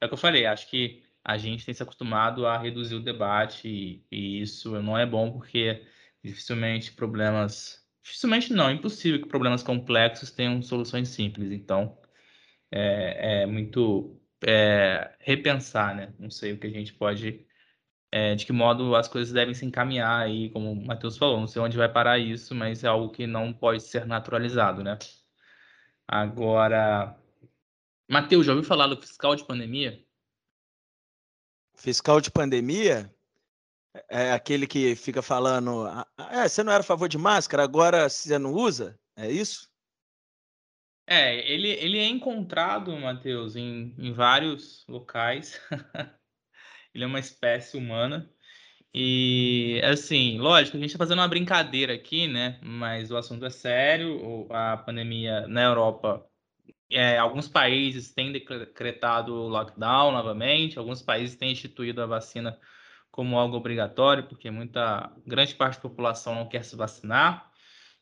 é 0.00 0.06
o 0.06 0.08
que 0.08 0.14
eu 0.14 0.18
falei, 0.18 0.46
acho 0.46 0.68
que 0.70 1.02
a 1.24 1.36
gente 1.36 1.64
tem 1.66 1.74
se 1.74 1.82
acostumado 1.82 2.46
a 2.46 2.56
reduzir 2.58 2.94
o 2.94 3.02
debate 3.02 3.68
e, 3.68 4.06
e 4.10 4.40
isso 4.42 4.80
não 4.80 4.96
é 4.96 5.04
bom 5.04 5.32
porque 5.32 5.84
dificilmente 6.22 6.92
problemas, 6.92 7.84
dificilmente 8.02 8.52
não, 8.52 8.68
é 8.68 8.72
impossível 8.72 9.20
que 9.20 9.28
problemas 9.28 9.62
complexos 9.62 10.30
tenham 10.30 10.62
soluções 10.62 11.08
simples. 11.08 11.50
Então 11.50 11.98
é, 12.70 13.42
é 13.42 13.46
muito 13.46 14.20
é, 14.44 15.14
repensar, 15.20 15.94
né? 15.94 16.14
Não 16.18 16.30
sei 16.30 16.52
o 16.52 16.58
que 16.58 16.66
a 16.66 16.70
gente 16.70 16.92
pode, 16.94 17.45
é, 18.16 18.34
de 18.34 18.46
que 18.46 18.52
modo 18.52 18.96
as 18.96 19.08
coisas 19.08 19.30
devem 19.30 19.52
se 19.52 19.66
encaminhar 19.66 20.22
aí, 20.22 20.48
como 20.48 20.72
o 20.72 20.86
Matheus 20.86 21.18
falou, 21.18 21.38
não 21.38 21.46
sei 21.46 21.60
onde 21.60 21.76
vai 21.76 21.86
parar 21.86 22.18
isso, 22.18 22.54
mas 22.54 22.82
é 22.82 22.88
algo 22.88 23.10
que 23.10 23.26
não 23.26 23.52
pode 23.52 23.82
ser 23.82 24.06
naturalizado, 24.06 24.82
né? 24.82 24.98
Agora, 26.08 27.14
Matheus, 28.08 28.46
já 28.46 28.52
ouviu 28.52 28.66
falar 28.66 28.86
do 28.86 28.96
fiscal 28.96 29.36
de 29.36 29.44
pandemia? 29.44 30.02
Fiscal 31.74 32.18
de 32.18 32.30
pandemia 32.30 33.14
é 34.08 34.32
aquele 34.32 34.66
que 34.66 34.96
fica 34.96 35.20
falando, 35.20 35.86
ah, 35.86 36.06
é, 36.30 36.48
você 36.48 36.62
não 36.62 36.72
era 36.72 36.80
a 36.80 36.86
favor 36.86 37.10
de 37.10 37.18
máscara, 37.18 37.64
agora 37.64 38.08
você 38.08 38.38
não 38.38 38.54
usa? 38.54 38.98
É 39.14 39.30
isso? 39.30 39.70
É, 41.06 41.36
ele, 41.52 41.68
ele 41.68 41.98
é 41.98 42.06
encontrado, 42.06 42.96
Matheus, 42.96 43.56
em, 43.56 43.94
em 43.98 44.10
vários 44.10 44.86
locais. 44.88 45.60
ele 46.96 47.04
é 47.04 47.06
uma 47.06 47.20
espécie 47.20 47.76
humana. 47.76 48.30
E, 48.94 49.80
assim, 49.84 50.38
lógico, 50.38 50.76
a 50.76 50.80
gente 50.80 50.88
está 50.90 50.98
fazendo 50.98 51.18
uma 51.18 51.28
brincadeira 51.28 51.94
aqui, 51.94 52.26
né? 52.26 52.58
Mas 52.62 53.10
o 53.10 53.16
assunto 53.16 53.44
é 53.44 53.50
sério. 53.50 54.46
A 54.50 54.78
pandemia 54.78 55.46
na 55.46 55.62
Europa 55.62 56.26
é, 56.90 57.18
alguns 57.18 57.48
países 57.48 58.12
têm 58.12 58.32
decretado 58.32 59.34
lockdown 59.34 60.12
novamente, 60.12 60.78
alguns 60.78 61.02
países 61.02 61.36
têm 61.36 61.52
instituído 61.52 62.00
a 62.02 62.06
vacina 62.06 62.58
como 63.10 63.38
algo 63.38 63.56
obrigatório, 63.56 64.24
porque 64.28 64.50
muita 64.50 65.12
grande 65.26 65.54
parte 65.54 65.76
da 65.76 65.82
população 65.82 66.34
não 66.34 66.48
quer 66.48 66.64
se 66.64 66.76
vacinar. 66.76 67.50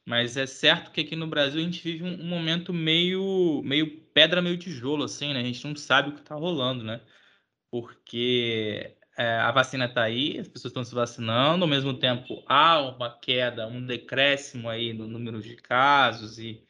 Mas 0.06 0.36
é 0.36 0.46
certo 0.46 0.92
que 0.92 1.00
aqui 1.00 1.16
no 1.16 1.26
Brasil 1.26 1.60
a 1.60 1.64
gente 1.64 1.82
vive 1.82 2.04
um, 2.04 2.20
um 2.22 2.28
momento 2.28 2.72
meio, 2.72 3.62
meio 3.64 4.02
pedra, 4.12 4.42
meio 4.42 4.58
tijolo, 4.58 5.04
assim, 5.04 5.32
né? 5.32 5.40
A 5.40 5.44
gente 5.44 5.66
não 5.66 5.74
sabe 5.74 6.10
o 6.10 6.12
que 6.12 6.20
está 6.20 6.34
rolando, 6.34 6.84
né? 6.84 7.00
Porque 7.74 8.94
é, 9.18 9.40
a 9.40 9.50
vacina 9.50 9.86
está 9.86 10.04
aí, 10.04 10.38
as 10.38 10.46
pessoas 10.46 10.70
estão 10.70 10.84
se 10.84 10.94
vacinando, 10.94 11.64
ao 11.64 11.68
mesmo 11.68 11.92
tempo 11.92 12.40
há 12.46 12.80
uma 12.80 13.10
queda, 13.18 13.66
um 13.66 13.84
decréscimo 13.84 14.68
aí 14.68 14.92
no 14.92 15.08
número 15.08 15.42
de 15.42 15.56
casos 15.56 16.38
e 16.38 16.62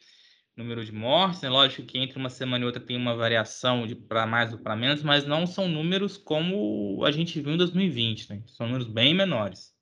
número 0.56 0.82
de 0.82 0.92
mortes. 0.92 1.42
É 1.44 1.50
lógico 1.50 1.86
que 1.86 1.98
entre 1.98 2.18
uma 2.18 2.30
semana 2.30 2.64
e 2.64 2.66
outra 2.66 2.80
tem 2.80 2.96
uma 2.96 3.14
variação 3.14 3.86
de 3.86 3.94
para 3.94 4.26
mais 4.26 4.54
ou 4.54 4.58
para 4.60 4.74
menos, 4.74 5.02
mas 5.02 5.26
não 5.26 5.46
são 5.46 5.68
números 5.68 6.16
como 6.16 7.04
a 7.04 7.10
gente 7.10 7.38
viu 7.38 7.52
em 7.52 7.58
2020, 7.58 8.30
né? 8.30 8.42
São 8.46 8.66
números 8.66 8.88
bem 8.88 9.12
menores. 9.12 9.74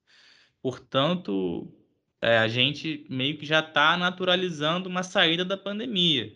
Portanto, 0.61 1.73
é, 2.21 2.39
a 2.39 2.49
gente 2.49 3.07
meio 3.09 3.39
que 3.39 3.47
já 3.47 3.61
está 3.61 3.97
naturalizando 3.97 4.89
uma 4.89 5.05
saída 5.05 5.45
da 5.45 5.57
pandemia. 5.57 6.33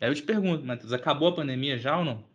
Aí 0.00 0.08
eu 0.10 0.14
te 0.16 0.22
pergunto, 0.24 0.64
Matheus, 0.64 0.92
acabou 0.92 1.28
a 1.28 1.36
pandemia 1.36 1.78
já 1.78 1.96
ou 1.96 2.04
não? 2.04 2.27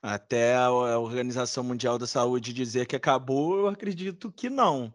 Até 0.00 0.54
a 0.54 0.70
Organização 0.70 1.64
Mundial 1.64 1.98
da 1.98 2.06
Saúde 2.06 2.52
dizer 2.52 2.86
que 2.86 2.94
acabou, 2.94 3.58
eu 3.58 3.66
acredito 3.66 4.30
que 4.30 4.48
não. 4.48 4.94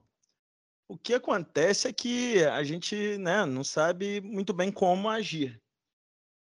O 0.87 0.97
que 0.97 1.13
acontece 1.13 1.87
é 1.87 1.93
que 1.93 2.43
a 2.45 2.63
gente 2.63 3.17
né, 3.17 3.45
não 3.45 3.63
sabe 3.63 4.21
muito 4.21 4.53
bem 4.53 4.71
como 4.71 5.09
agir. 5.09 5.61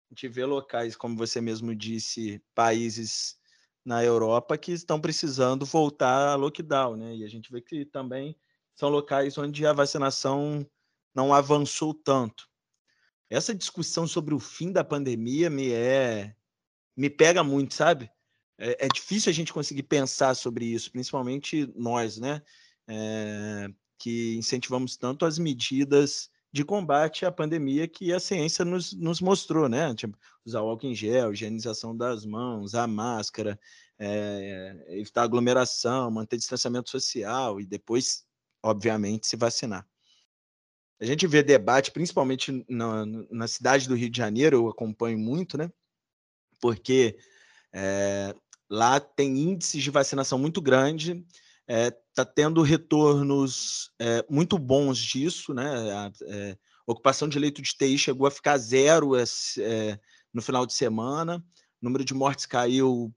A 0.09 0.13
gente 0.13 0.27
vê 0.27 0.45
locais, 0.45 0.95
como 0.95 1.15
você 1.15 1.39
mesmo 1.39 1.73
disse, 1.73 2.43
países 2.53 3.39
na 3.85 4.03
Europa 4.03 4.57
que 4.57 4.73
estão 4.73 4.99
precisando 4.99 5.65
voltar 5.65 6.29
a 6.29 6.35
lockdown, 6.35 6.97
né? 6.97 7.15
E 7.15 7.23
a 7.23 7.27
gente 7.27 7.51
vê 7.51 7.61
que 7.61 7.85
também 7.85 8.37
são 8.75 8.89
locais 8.89 9.37
onde 9.37 9.65
a 9.65 9.73
vacinação 9.73 10.67
não 11.15 11.33
avançou 11.33 11.93
tanto. 11.93 12.49
Essa 13.29 13.55
discussão 13.55 14.05
sobre 14.05 14.33
o 14.33 14.39
fim 14.39 14.71
da 14.71 14.83
pandemia 14.83 15.49
me 15.49 15.71
é 15.71 16.35
me 16.97 17.09
pega 17.09 17.43
muito, 17.43 17.73
sabe? 17.73 18.11
É, 18.61 18.85
é 18.85 18.87
difícil 18.87 19.31
a 19.31 19.33
gente 19.33 19.51
conseguir 19.51 19.83
pensar 19.83 20.35
sobre 20.35 20.65
isso, 20.65 20.91
principalmente 20.91 21.67
nós, 21.75 22.17
né? 22.19 22.43
É, 22.87 23.67
que 23.97 24.35
incentivamos 24.35 24.95
tanto 24.97 25.25
as 25.25 25.39
medidas 25.39 26.29
de 26.53 26.63
combate 26.63 27.25
à 27.25 27.31
pandemia 27.31 27.87
que 27.87 28.13
a 28.13 28.19
ciência 28.19 28.63
nos, 28.63 28.93
nos 28.93 29.19
mostrou, 29.19 29.67
né? 29.67 29.95
Tipo, 29.95 30.15
usar 30.45 30.59
álcool 30.59 30.87
em 30.87 30.93
gel, 30.93 31.33
higienização 31.33 31.97
das 31.97 32.23
mãos, 32.23 32.75
a 32.75 32.85
máscara, 32.85 33.59
é, 33.97 34.85
evitar 34.89 35.23
aglomeração, 35.23 36.11
manter 36.11 36.37
distanciamento 36.37 36.91
social 36.91 37.59
e 37.59 37.65
depois, 37.65 38.25
obviamente, 38.61 39.25
se 39.25 39.35
vacinar. 39.35 39.87
A 40.99 41.05
gente 41.05 41.25
vê 41.25 41.41
debate, 41.41 41.89
principalmente 41.89 42.63
na, 42.69 43.05
na 43.31 43.47
cidade 43.47 43.87
do 43.87 43.95
Rio 43.95 44.09
de 44.09 44.17
Janeiro, 44.17 44.57
eu 44.57 44.69
acompanho 44.69 45.17
muito, 45.17 45.57
né? 45.57 45.71
Porque 46.59 47.17
é, 47.73 48.35
lá 48.71 49.01
tem 49.01 49.37
índices 49.37 49.83
de 49.83 49.91
vacinação 49.91 50.39
muito 50.39 50.61
grande, 50.61 51.25
está 51.67 51.73
é, 51.73 51.91
tá 52.15 52.23
tendo 52.23 52.61
retornos 52.61 53.91
é, 53.99 54.25
muito 54.29 54.57
bons 54.57 54.97
disso, 54.97 55.53
né? 55.53 55.91
A 55.91 56.11
é, 56.23 56.57
ocupação 56.87 57.27
de 57.27 57.37
leito 57.37 57.61
de 57.61 57.75
TI 57.75 57.97
chegou 57.97 58.25
a 58.25 58.31
ficar 58.31 58.57
zero 58.57 59.11
no 60.33 60.41
final 60.41 60.65
de 60.65 60.73
semana, 60.73 61.43
o 61.81 61.85
número 61.85 62.05
de 62.05 62.13
mortes 62.13 62.45
caiu 62.45 63.13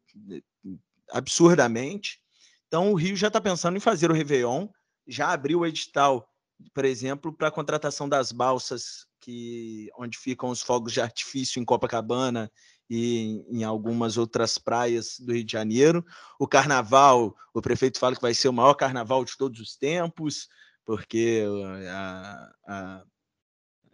absurdamente. 1.12 2.18
Então, 2.66 2.90
o 2.90 2.96
Rio 2.96 3.16
já 3.16 3.28
está 3.28 3.40
pensando 3.40 3.76
em 3.76 3.80
fazer 3.80 4.10
o 4.10 4.14
Réveillon, 4.14 4.66
já 5.06 5.32
abriu 5.32 5.60
o 5.60 5.66
edital 5.66 6.28
por 6.72 6.84
exemplo, 6.84 7.32
para 7.32 7.48
a 7.48 7.52
contratação 7.52 8.08
das 8.08 8.32
balsas 8.32 9.06
que 9.20 9.90
onde 9.96 10.18
ficam 10.18 10.50
os 10.50 10.62
fogos 10.62 10.92
de 10.92 11.00
artifício 11.00 11.60
em 11.60 11.64
Copacabana 11.64 12.50
e 12.88 13.44
em 13.48 13.64
algumas 13.64 14.16
outras 14.16 14.58
praias 14.58 15.18
do 15.18 15.32
Rio 15.32 15.44
de 15.44 15.52
Janeiro. 15.52 16.04
O 16.38 16.46
carnaval, 16.46 17.34
o 17.52 17.62
prefeito 17.62 17.98
fala 17.98 18.14
que 18.14 18.22
vai 18.22 18.34
ser 18.34 18.48
o 18.48 18.52
maior 18.52 18.74
carnaval 18.74 19.24
de 19.24 19.36
todos 19.36 19.60
os 19.60 19.76
tempos, 19.76 20.48
porque 20.84 21.44
a, 21.88 22.52
a, 22.66 23.04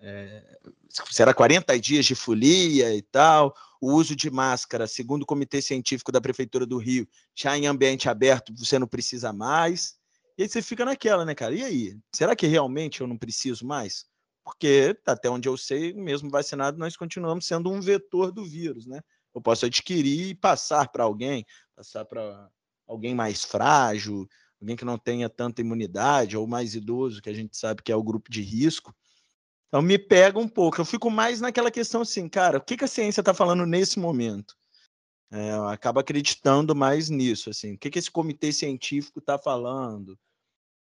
é, 0.01 0.59
será 1.11 1.33
40 1.35 1.79
dias 1.79 2.07
de 2.07 2.15
folia 2.15 2.95
e 2.95 3.03
tal. 3.03 3.55
O 3.81 3.93
uso 3.93 4.15
de 4.15 4.31
máscara, 4.31 4.87
segundo 4.87 5.23
o 5.23 5.27
Comitê 5.27 5.63
Científico 5.63 6.13
da 6.13 6.21
Prefeitura 6.21 6.67
do 6.67 6.79
Rio, 6.79 7.09
já 7.35 7.57
em 7.57 7.67
ambiente 7.67 8.09
aberto 8.09 8.53
você 8.57 8.79
não 8.79 8.87
precisa 8.87 9.33
mais. 9.33 9.99
E 10.37 10.43
aí 10.43 10.49
você 10.49 10.63
fica 10.63 10.85
naquela, 10.85 11.25
né, 11.25 11.35
cara? 11.35 11.55
E 11.55 11.63
aí? 11.63 11.99
Será 12.15 12.35
que 12.35 12.47
realmente 12.47 13.01
eu 13.01 13.07
não 13.07 13.17
preciso 13.17 13.67
mais? 13.67 14.07
Porque, 14.45 14.97
até 15.07 15.29
onde 15.29 15.49
eu 15.49 15.57
sei, 15.57 15.93
mesmo 15.93 16.31
vacinado, 16.31 16.79
nós 16.79 16.97
continuamos 16.97 17.47
sendo 17.47 17.71
um 17.71 17.81
vetor 17.81 18.33
do 18.33 18.45
vírus, 18.45 18.87
né? 18.87 19.01
Eu 19.35 19.41
posso 19.41 19.67
adquirir 19.67 20.31
e 20.31 20.35
passar 20.35 20.89
para 20.89 21.05
alguém, 21.05 21.45
passar 21.77 22.05
para 22.05 22.51
alguém 22.87 23.15
mais 23.15 23.45
frágil, 23.45 24.27
alguém 24.61 24.77
que 24.77 24.85
não 24.85 24.99
tenha 24.99 25.29
tanta 25.29 25.61
imunidade, 25.61 26.37
ou 26.37 26.47
mais 26.47 26.75
idoso, 26.75 27.23
que 27.23 27.31
a 27.31 27.35
gente 27.35 27.57
sabe 27.57 27.83
que 27.83 27.93
é 27.93 27.97
o 27.97 28.03
grupo 28.03 28.31
de 28.31 28.43
risco. 28.43 28.95
Então 29.69 29.81
me 29.81 29.99
pega 29.99 30.39
um 30.39 30.49
pouco. 30.49 30.81
Eu 30.81 30.85
fico 30.85 31.09
mais 31.09 31.41
naquela 31.41 31.71
questão 31.71 32.03
assim, 32.03 32.29
cara, 32.29 32.59
o 32.59 32.61
que, 32.61 32.83
a 32.83 32.89
ciência 32.89 33.21
está 33.21 33.33
falando 33.33 33.65
nesse 33.65 34.01
momento? 34.01 34.57
É, 35.31 35.53
eu 35.53 35.69
acabo 35.69 36.01
acreditando 36.01 36.75
mais 36.75 37.09
nisso, 37.09 37.51
assim. 37.51 37.75
O 37.75 37.79
que, 37.79 37.89
que 37.89 37.99
esse 38.01 38.11
comitê 38.11 38.53
científico 38.53 39.21
está 39.21 39.39
falando? 39.39 40.19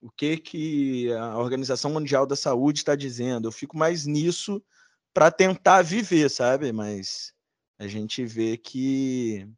O 0.04 0.10
que, 0.10 0.36
que 0.36 1.10
a 1.14 1.38
Organização 1.38 1.90
Mundial 1.90 2.26
da 2.26 2.36
Saúde 2.36 2.80
está 2.80 2.94
dizendo? 2.94 3.48
Eu 3.48 3.52
fico 3.52 3.74
mais 3.74 4.04
nisso 4.04 4.62
para 5.14 5.30
tentar 5.30 5.80
viver, 5.80 6.28
sabe? 6.28 6.70
Mas 6.72 7.32
a 7.78 7.86
gente 7.86 8.22
vê 8.22 8.58
que 8.58 9.48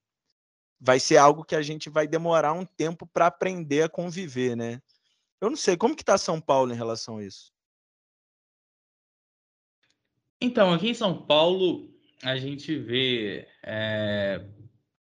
vai 0.79 1.01
ser 1.01 1.17
algo 1.17 1.45
que 1.45 1.57
a 1.57 1.63
gente 1.63 1.91
vai 1.91 2.07
demorar 2.07 2.53
um 2.53 2.65
tempo 2.65 3.09
para 3.09 3.27
aprender 3.27 3.83
a 3.83 3.89
conviver, 3.89 4.57
né? 4.57 4.81
Eu 5.41 5.51
não 5.51 5.57
sei 5.57 5.77
como 5.77 5.97
que 5.97 6.03
está 6.03 6.17
São 6.17 6.41
Paulo 6.41 6.73
em 6.73 6.77
relação 6.77 7.17
a 7.17 7.25
isso. 7.25 7.53
Então, 10.41 10.73
aqui 10.73 10.91
em 10.91 10.95
São 10.95 11.27
Paulo, 11.27 11.93
a 12.23 12.37
gente 12.37 12.79
vê 12.79 13.49
é, 13.65 14.47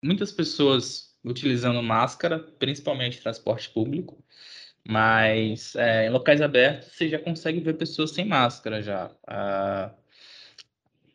muitas 0.03 0.33
pessoas 0.33 1.15
utilizando 1.23 1.83
máscara, 1.83 2.39
principalmente 2.39 3.21
transporte 3.21 3.69
público, 3.69 4.25
mas 4.88 5.75
é, 5.77 6.07
em 6.07 6.11
locais 6.11 6.40
abertos 6.40 6.92
você 6.92 7.09
já 7.09 7.18
consegue 7.18 7.61
ver 7.61 7.75
pessoas 7.75 8.12
sem 8.12 8.25
máscara 8.25 8.83
já. 8.83 9.11
Ah, 9.27 9.94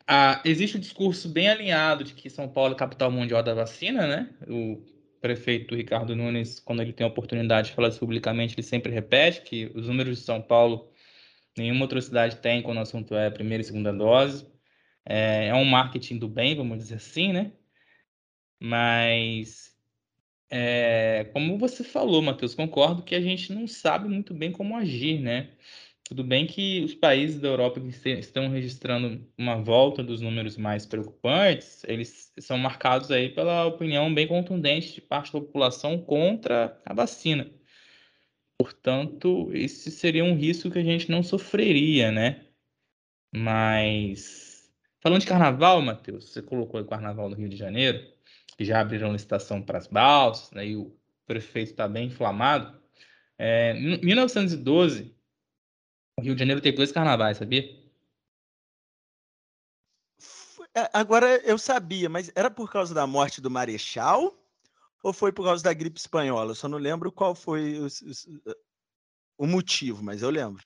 ah, 0.06 0.42
existe 0.44 0.76
um 0.76 0.80
discurso 0.80 1.28
bem 1.28 1.48
alinhado 1.48 2.04
de 2.04 2.14
que 2.14 2.28
São 2.28 2.48
Paulo 2.48 2.74
é 2.74 2.76
capital 2.76 3.10
mundial 3.10 3.42
da 3.42 3.54
vacina, 3.54 4.06
né? 4.06 4.30
O 4.48 4.82
prefeito 5.20 5.74
Ricardo 5.74 6.16
Nunes, 6.16 6.58
quando 6.60 6.82
ele 6.82 6.92
tem 6.92 7.04
a 7.06 7.08
oportunidade 7.10 7.68
de 7.68 7.74
falar 7.74 7.88
isso 7.88 8.00
publicamente, 8.00 8.54
ele 8.54 8.62
sempre 8.62 8.92
repete 8.92 9.42
que 9.42 9.70
os 9.74 9.86
números 9.86 10.18
de 10.18 10.24
São 10.24 10.42
Paulo 10.42 10.90
Nenhuma 11.56 11.82
outra 11.82 12.00
cidade 12.00 12.36
tem 12.36 12.62
quando 12.62 12.78
o 12.78 12.80
assunto 12.80 13.14
é 13.14 13.30
primeira 13.30 13.60
e 13.62 13.64
segunda 13.64 13.92
dose. 13.92 14.46
É, 15.04 15.48
é 15.48 15.54
um 15.54 15.64
marketing 15.64 16.18
do 16.18 16.28
bem, 16.28 16.56
vamos 16.56 16.78
dizer 16.78 16.96
assim, 16.96 17.32
né? 17.32 17.52
Mas, 18.58 19.69
é, 20.50 21.30
como 21.32 21.56
você 21.56 21.84
falou, 21.84 22.20
Matheus, 22.20 22.54
concordo 22.54 23.02
que 23.02 23.14
a 23.14 23.20
gente 23.20 23.52
não 23.52 23.66
sabe 23.68 24.08
muito 24.08 24.34
bem 24.34 24.50
como 24.50 24.76
agir, 24.76 25.20
né? 25.20 25.50
Tudo 26.04 26.24
bem 26.24 26.44
que 26.44 26.82
os 26.82 26.92
países 26.92 27.40
da 27.40 27.46
Europa 27.46 27.80
que 27.80 28.08
estão 28.10 28.48
registrando 28.48 29.24
uma 29.38 29.62
volta 29.62 30.02
dos 30.02 30.20
números 30.20 30.56
mais 30.56 30.84
preocupantes, 30.84 31.84
eles 31.84 32.32
são 32.40 32.58
marcados 32.58 33.12
aí 33.12 33.28
pela 33.28 33.64
opinião 33.66 34.12
bem 34.12 34.26
contundente 34.26 34.92
de 34.92 35.00
parte 35.00 35.32
da 35.32 35.40
população 35.40 35.98
contra 36.02 36.76
a 36.84 36.92
vacina. 36.92 37.48
Portanto, 38.58 39.50
esse 39.54 39.90
seria 39.90 40.24
um 40.24 40.34
risco 40.34 40.68
que 40.68 40.80
a 40.80 40.84
gente 40.84 41.08
não 41.08 41.22
sofreria, 41.22 42.10
né? 42.10 42.44
Mas 43.32 44.68
falando 45.00 45.20
de 45.20 45.28
carnaval, 45.28 45.80
Matheus, 45.80 46.30
você 46.30 46.42
colocou 46.42 46.80
o 46.80 46.84
carnaval 46.84 47.30
no 47.30 47.36
Rio 47.36 47.48
de 47.48 47.56
Janeiro, 47.56 48.04
que 48.56 48.64
já 48.64 48.80
abriram 48.80 49.12
licitação 49.12 49.62
para 49.62 49.78
as 49.78 49.86
balsas, 49.86 50.50
né? 50.52 50.66
E 50.66 50.76
o 50.76 50.94
prefeito 51.26 51.70
está 51.70 51.88
bem 51.88 52.06
inflamado. 52.06 52.80
É, 53.38 53.72
em 53.72 54.00
1912, 54.04 55.14
o 56.18 56.22
Rio 56.22 56.34
de 56.34 56.40
Janeiro 56.40 56.60
teve 56.60 56.76
dois 56.76 56.92
carnavais, 56.92 57.38
sabia? 57.38 57.80
É, 60.74 60.88
agora 60.92 61.40
eu 61.44 61.58
sabia, 61.58 62.08
mas 62.08 62.30
era 62.34 62.50
por 62.50 62.70
causa 62.70 62.94
da 62.94 63.06
morte 63.06 63.40
do 63.40 63.50
Marechal 63.50 64.36
ou 65.02 65.12
foi 65.12 65.32
por 65.32 65.44
causa 65.44 65.64
da 65.64 65.72
gripe 65.72 65.98
espanhola? 65.98 66.50
Eu 66.50 66.54
só 66.54 66.68
não 66.68 66.78
lembro 66.78 67.10
qual 67.10 67.34
foi 67.34 67.78
o, 67.78 67.86
o 69.38 69.46
motivo, 69.46 70.02
mas 70.02 70.22
eu 70.22 70.30
lembro. 70.30 70.62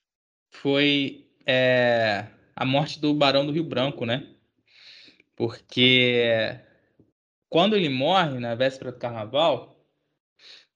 Foi 0.51 1.27
é, 1.47 2.27
a 2.55 2.65
morte 2.65 3.01
do 3.01 3.15
Barão 3.15 3.47
do 3.47 3.53
Rio 3.53 3.65
Branco, 3.65 4.05
né? 4.05 4.35
Porque 5.37 6.61
quando 7.55 7.77
ele 7.77 7.89
morre, 7.89 8.41
na 8.41 8.57
véspera 8.57 8.91
do 8.91 8.99
carnaval, 8.99 9.81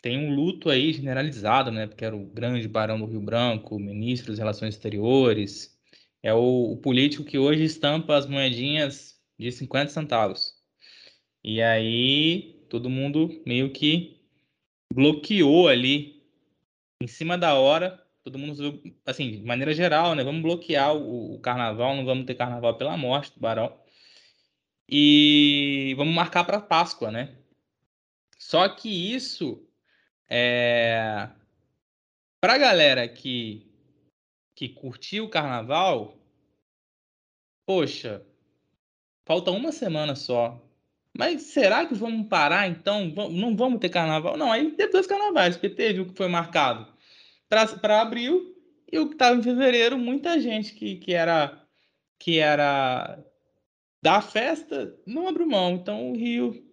tem 0.00 0.16
um 0.16 0.32
luto 0.32 0.70
aí 0.70 0.92
generalizado, 0.92 1.72
né? 1.72 1.88
Porque 1.88 2.04
era 2.04 2.14
o 2.14 2.24
grande 2.24 2.68
Barão 2.68 3.00
do 3.00 3.04
Rio 3.04 3.20
Branco, 3.20 3.80
ministro 3.80 4.30
das 4.30 4.38
Relações 4.38 4.76
Exteriores. 4.76 5.76
É 6.22 6.32
o, 6.32 6.70
o 6.70 6.76
político 6.76 7.24
que 7.24 7.36
hoje 7.36 7.64
estampa 7.64 8.16
as 8.16 8.28
moedinhas 8.28 9.20
de 9.36 9.50
50 9.50 9.90
centavos. 9.90 10.52
E 11.42 11.60
aí 11.60 12.64
todo 12.70 12.88
mundo 12.88 13.28
meio 13.44 13.72
que 13.72 14.22
bloqueou 14.94 15.66
ali 15.66 16.22
em 17.02 17.08
cima 17.08 17.36
da 17.36 17.54
hora. 17.54 18.00
Todo 18.22 18.38
mundo, 18.38 18.80
assim, 19.04 19.32
de 19.32 19.42
maneira 19.42 19.74
geral, 19.74 20.14
né? 20.14 20.22
Vamos 20.22 20.42
bloquear 20.42 20.94
o, 20.94 21.34
o 21.34 21.40
carnaval, 21.40 21.96
não 21.96 22.04
vamos 22.04 22.24
ter 22.24 22.36
carnaval 22.36 22.78
pela 22.78 22.96
morte 22.96 23.34
do 23.34 23.40
Barão. 23.40 23.76
E 24.88 25.94
vamos 25.96 26.14
marcar 26.14 26.44
para 26.44 26.60
Páscoa, 26.60 27.10
né? 27.10 27.36
Só 28.38 28.68
que 28.68 28.88
isso 29.14 29.66
é 30.28 31.28
para 32.40 32.54
a 32.54 32.58
galera 32.58 33.08
que 33.08 33.66
que 34.54 34.68
curtiu 34.68 35.26
o 35.26 35.30
carnaval, 35.30 36.18
poxa, 37.64 38.26
falta 39.24 39.52
uma 39.52 39.70
semana 39.70 40.16
só 40.16 40.60
mas 41.18 41.42
será 41.42 41.84
que 41.84 41.94
vamos 41.94 42.28
parar 42.28 42.68
então? 42.68 43.06
Não 43.30 43.56
vamos 43.56 43.80
ter 43.80 43.88
carnaval? 43.88 44.36
Não, 44.36 44.52
aí 44.52 44.70
teve 44.70 44.92
dois 44.92 45.06
carnavais, 45.06 45.56
porque 45.56 45.68
teve 45.68 46.00
o 46.00 46.06
que 46.06 46.16
foi 46.16 46.28
marcado 46.28 46.86
para 47.48 48.00
abril 48.00 48.54
e 48.90 49.00
o 49.00 49.08
que 49.08 49.14
estava 49.14 49.36
em 49.36 49.42
fevereiro, 49.42 49.98
muita 49.98 50.38
gente 50.40 50.74
que, 50.74 50.94
que 50.94 51.12
era 51.12 51.60
que 52.20 52.38
era 52.38 53.18
da 54.02 54.20
festa 54.20 54.94
não 55.06 55.28
abriu 55.28 55.46
mão. 55.46 55.72
Então 55.72 56.10
o 56.10 56.16
Rio 56.16 56.68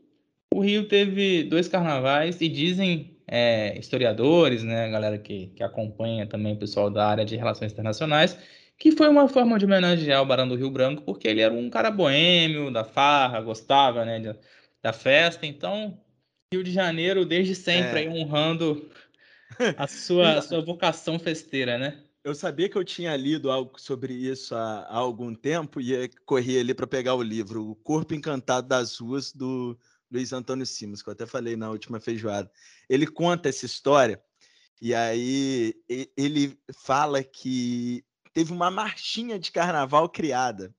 o 0.55 0.61
Rio 0.61 0.87
teve 0.87 1.43
dois 1.43 1.67
carnavais 1.67 2.39
e 2.39 2.47
dizem 2.47 3.19
é, 3.27 3.77
historiadores, 3.77 4.63
né, 4.63 4.89
galera 4.89 5.17
que, 5.17 5.47
que 5.47 5.61
acompanha 5.61 6.25
também 6.25 6.53
o 6.53 6.57
pessoal 6.57 6.89
da 6.89 7.05
área 7.05 7.25
de 7.25 7.35
relações 7.35 7.73
internacionais, 7.73 8.37
que 8.77 8.91
foi 8.91 9.09
uma 9.09 9.27
forma 9.27 9.59
de 9.59 9.65
homenagear 9.65 10.21
o 10.21 10.25
Barão 10.25 10.47
do 10.47 10.55
Rio 10.55 10.71
Branco, 10.71 11.01
porque 11.01 11.27
ele 11.27 11.41
era 11.41 11.53
um 11.53 11.69
cara 11.69 11.91
boêmio, 11.91 12.71
da 12.71 12.85
farra, 12.85 13.41
gostava 13.41 14.05
né, 14.05 14.19
de, 14.19 14.33
da 14.81 14.93
festa. 14.93 15.45
Então, 15.45 15.99
Rio 16.53 16.63
de 16.63 16.71
Janeiro, 16.71 17.25
desde 17.25 17.53
sempre, 17.53 17.99
é. 17.99 18.01
aí, 18.03 18.07
honrando 18.07 18.89
a 19.77 19.87
sua, 19.87 20.37
a 20.37 20.41
sua 20.41 20.63
vocação 20.63 21.19
festeira, 21.19 21.77
né? 21.77 22.01
Eu 22.25 22.33
sabia 22.33 22.67
que 22.67 22.75
eu 22.75 22.83
tinha 22.83 23.15
lido 23.15 23.51
algo 23.51 23.79
sobre 23.79 24.11
isso 24.11 24.55
há, 24.55 24.79
há 24.79 24.95
algum 24.95 25.35
tempo 25.35 25.79
e 25.79 26.09
corri 26.25 26.57
ali 26.57 26.73
para 26.73 26.87
pegar 26.87 27.13
o 27.13 27.21
livro, 27.21 27.69
O 27.69 27.75
Corpo 27.75 28.15
Encantado 28.15 28.67
das 28.67 28.97
Ruas, 28.97 29.31
do 29.31 29.77
Luiz 30.11 30.33
Antônio 30.33 30.65
Simos, 30.65 31.03
que 31.03 31.09
eu 31.09 31.13
até 31.13 31.27
falei 31.27 31.55
na 31.55 31.69
última 31.69 31.99
feijoada. 31.99 32.51
Ele 32.89 33.05
conta 33.05 33.49
essa 33.49 33.67
história 33.67 34.19
e 34.81 34.91
aí 34.95 35.75
ele 36.17 36.59
fala 36.73 37.23
que 37.23 38.03
teve 38.33 38.51
uma 38.51 38.71
marchinha 38.71 39.37
de 39.37 39.51
carnaval 39.51 40.09
criada, 40.09 40.73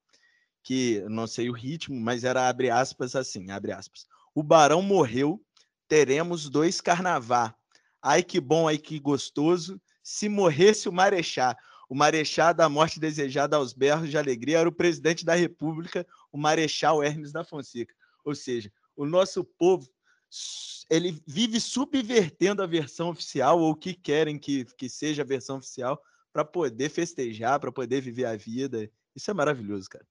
que 0.64 1.00
não 1.08 1.28
sei 1.28 1.48
o 1.48 1.52
ritmo, 1.54 1.94
mas 1.94 2.24
era 2.24 2.48
abre 2.48 2.70
aspas 2.70 3.14
assim, 3.14 3.52
abre 3.52 3.70
aspas. 3.70 4.04
O 4.34 4.42
barão 4.42 4.82
morreu, 4.82 5.40
teremos 5.86 6.50
dois 6.50 6.80
carnaval. 6.80 7.54
Ai 8.02 8.24
que 8.24 8.40
bom, 8.40 8.66
ai 8.66 8.78
que 8.78 8.98
gostoso. 8.98 9.80
Se 10.08 10.28
morresse 10.28 10.88
o 10.88 10.92
marechá, 10.92 11.58
o 11.88 11.94
marechá 11.94 12.52
da 12.52 12.68
morte 12.68 13.00
desejada 13.00 13.56
aos 13.56 13.72
berros 13.72 14.08
de 14.08 14.16
alegria 14.16 14.60
era 14.60 14.68
o 14.68 14.72
presidente 14.72 15.24
da 15.24 15.34
República, 15.34 16.06
o 16.30 16.38
marechal 16.38 17.02
Hermes 17.02 17.32
da 17.32 17.42
Fonseca. 17.42 17.92
Ou 18.24 18.32
seja, 18.32 18.72
o 18.94 19.04
nosso 19.04 19.42
povo 19.42 19.90
ele 20.88 21.20
vive 21.26 21.58
subvertendo 21.58 22.62
a 22.62 22.68
versão 22.68 23.08
oficial 23.08 23.58
ou 23.58 23.72
o 23.72 23.74
que 23.74 23.94
querem 23.94 24.38
que, 24.38 24.64
que 24.78 24.88
seja 24.88 25.22
a 25.22 25.26
versão 25.26 25.56
oficial 25.56 26.00
para 26.32 26.44
poder 26.44 26.88
festejar, 26.88 27.58
para 27.58 27.72
poder 27.72 28.00
viver 28.00 28.26
a 28.26 28.36
vida. 28.36 28.88
Isso 29.12 29.28
é 29.28 29.34
maravilhoso, 29.34 29.88
cara. 29.90 30.06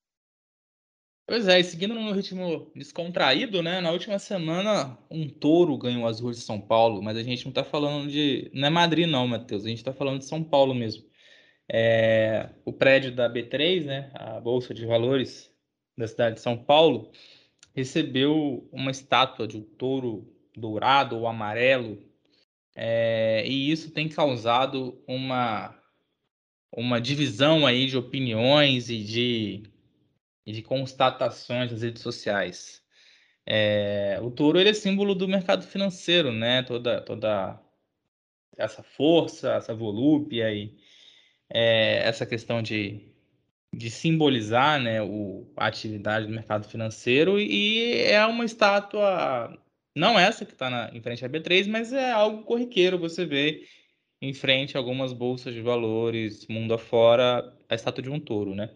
Pois 1.27 1.47
é, 1.47 1.59
e 1.59 1.63
seguindo 1.63 1.95
num 1.95 2.11
ritmo 2.11 2.71
descontraído, 2.75 3.63
né? 3.63 3.81
Na 3.81 3.91
última 3.91 4.19
semana, 4.19 4.95
um 5.09 5.27
touro 5.27 5.75
ganhou 5.75 6.07
as 6.07 6.19
ruas 6.19 6.37
de 6.37 6.43
São 6.43 6.61
Paulo, 6.61 7.01
mas 7.01 7.17
a 7.17 7.23
gente 7.23 7.45
não 7.45 7.51
tá 7.51 7.63
falando 7.63 8.09
de. 8.11 8.51
Não 8.53 8.67
é 8.67 8.69
Madrid, 8.69 9.07
não, 9.07 9.27
Matheus. 9.27 9.65
A 9.65 9.69
gente 9.69 9.83
tá 9.83 9.91
falando 9.91 10.19
de 10.19 10.25
São 10.25 10.43
Paulo 10.43 10.75
mesmo. 10.75 11.03
É... 11.67 12.49
O 12.63 12.71
prédio 12.71 13.11
da 13.11 13.27
B3, 13.29 13.85
né? 13.85 14.11
A 14.13 14.39
Bolsa 14.39 14.73
de 14.73 14.85
Valores 14.85 15.51
da 15.97 16.07
cidade 16.07 16.35
de 16.35 16.41
São 16.41 16.57
Paulo, 16.57 17.11
recebeu 17.73 18.67
uma 18.71 18.91
estátua 18.91 19.47
de 19.47 19.57
um 19.57 19.63
touro 19.63 20.31
dourado 20.55 21.17
ou 21.17 21.27
amarelo. 21.27 22.03
É... 22.75 23.43
E 23.47 23.71
isso 23.71 23.91
tem 23.91 24.07
causado 24.09 25.01
uma, 25.07 25.75
uma 26.71 27.01
divisão 27.01 27.65
aí 27.65 27.87
de 27.87 27.97
opiniões 27.97 28.89
e 28.89 29.03
de 29.03 29.74
e 30.45 30.51
de 30.51 30.61
constatações 30.61 31.71
nas 31.71 31.81
redes 31.81 32.01
sociais. 32.01 32.83
É, 33.45 34.19
o 34.21 34.31
touro 34.31 34.59
ele 34.59 34.69
é 34.69 34.73
símbolo 34.73 35.15
do 35.15 35.27
mercado 35.27 35.65
financeiro, 35.65 36.31
né? 36.31 36.63
Toda, 36.63 37.01
toda 37.01 37.59
essa 38.57 38.83
força, 38.83 39.53
essa 39.53 39.73
volúpia 39.73 40.51
e 40.53 40.75
é, 41.49 42.07
essa 42.07 42.25
questão 42.25 42.61
de, 42.61 43.01
de 43.73 43.89
simbolizar 43.89 44.81
né, 44.81 45.01
o, 45.01 45.51
a 45.55 45.67
atividade 45.67 46.27
do 46.27 46.33
mercado 46.33 46.67
financeiro 46.67 47.39
e 47.39 48.01
é 48.03 48.25
uma 48.25 48.45
estátua, 48.45 49.57
não 49.95 50.17
essa 50.17 50.45
que 50.45 50.53
está 50.53 50.89
em 50.93 51.01
frente 51.01 51.25
à 51.25 51.29
B3, 51.29 51.67
mas 51.67 51.93
é 51.93 52.11
algo 52.11 52.43
corriqueiro 52.43 52.97
você 52.97 53.25
vê 53.25 53.63
em 54.21 54.33
frente 54.33 54.75
a 54.75 54.79
algumas 54.79 55.13
bolsas 55.13 55.53
de 55.53 55.61
valores 55.61 56.47
mundo 56.47 56.73
afora 56.73 57.53
a 57.69 57.75
estátua 57.75 58.03
de 58.03 58.09
um 58.09 58.19
touro, 58.19 58.55
né? 58.55 58.69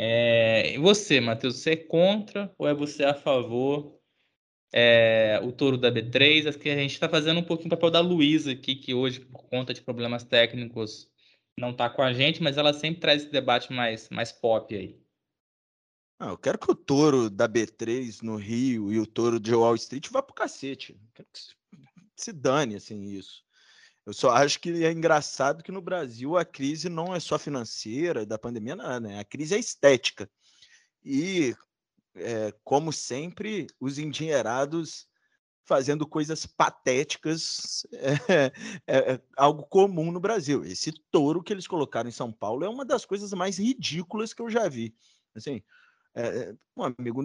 É, 0.00 0.74
e 0.74 0.78
você, 0.78 1.20
Matheus, 1.20 1.56
você 1.56 1.70
é 1.72 1.76
contra 1.76 2.54
ou 2.56 2.68
é 2.68 2.72
você 2.72 3.02
a 3.02 3.14
favor? 3.14 3.98
É, 4.72 5.40
o 5.42 5.50
touro 5.50 5.76
da 5.76 5.90
B3, 5.90 6.46
acho 6.46 6.58
que 6.58 6.70
a 6.70 6.76
gente 6.76 6.92
está 6.92 7.08
fazendo 7.08 7.40
um 7.40 7.42
pouquinho 7.42 7.66
o 7.66 7.70
papel 7.70 7.90
da 7.90 7.98
Luísa 7.98 8.52
aqui, 8.52 8.76
que 8.76 8.94
hoje, 8.94 9.18
por 9.18 9.48
conta 9.48 9.74
de 9.74 9.82
problemas 9.82 10.22
técnicos, 10.22 11.10
não 11.58 11.70
está 11.70 11.90
com 11.90 12.00
a 12.00 12.12
gente, 12.12 12.40
mas 12.40 12.56
ela 12.56 12.72
sempre 12.72 13.00
traz 13.00 13.22
esse 13.22 13.32
debate 13.32 13.72
mais, 13.72 14.08
mais 14.08 14.30
pop 14.30 14.72
aí. 14.72 15.02
Ah, 16.20 16.28
eu 16.28 16.38
quero 16.38 16.58
que 16.58 16.70
o 16.70 16.76
touro 16.76 17.28
da 17.28 17.48
B3 17.48 18.22
no 18.22 18.36
Rio 18.36 18.92
e 18.92 19.00
o 19.00 19.06
touro 19.06 19.40
de 19.40 19.52
Wall 19.52 19.74
Street 19.74 20.10
vá 20.12 20.22
pro 20.22 20.32
cacete. 20.32 20.96
quero 21.12 21.28
que 21.32 21.40
se 22.16 22.32
dane, 22.32 22.76
assim, 22.76 23.02
isso. 23.02 23.44
Eu 24.08 24.14
só 24.14 24.30
acho 24.30 24.58
que 24.58 24.86
é 24.86 24.90
engraçado 24.90 25.62
que 25.62 25.70
no 25.70 25.82
Brasil 25.82 26.38
a 26.38 26.42
crise 26.42 26.88
não 26.88 27.14
é 27.14 27.20
só 27.20 27.38
financeira, 27.38 28.24
da 28.24 28.38
pandemia, 28.38 28.74
não, 28.74 29.00
né? 29.00 29.18
A 29.20 29.24
crise 29.24 29.54
é 29.54 29.58
estética. 29.58 30.30
E, 31.04 31.54
é, 32.14 32.54
como 32.64 32.90
sempre, 32.90 33.66
os 33.78 33.98
endinheirados 33.98 35.06
fazendo 35.62 36.06
coisas 36.06 36.46
patéticas 36.46 37.86
é, 38.30 38.50
é, 38.86 39.12
é, 39.12 39.20
algo 39.36 39.64
comum 39.64 40.10
no 40.10 40.20
Brasil. 40.20 40.64
Esse 40.64 40.90
touro 41.10 41.42
que 41.42 41.52
eles 41.52 41.66
colocaram 41.66 42.08
em 42.08 42.12
São 42.12 42.32
Paulo 42.32 42.64
é 42.64 42.68
uma 42.68 42.86
das 42.86 43.04
coisas 43.04 43.30
mais 43.34 43.58
ridículas 43.58 44.32
que 44.32 44.40
eu 44.40 44.48
já 44.48 44.70
vi. 44.70 44.94
Assim, 45.34 45.62
é, 46.14 46.54
um 46.74 46.82
amigo, 46.82 47.22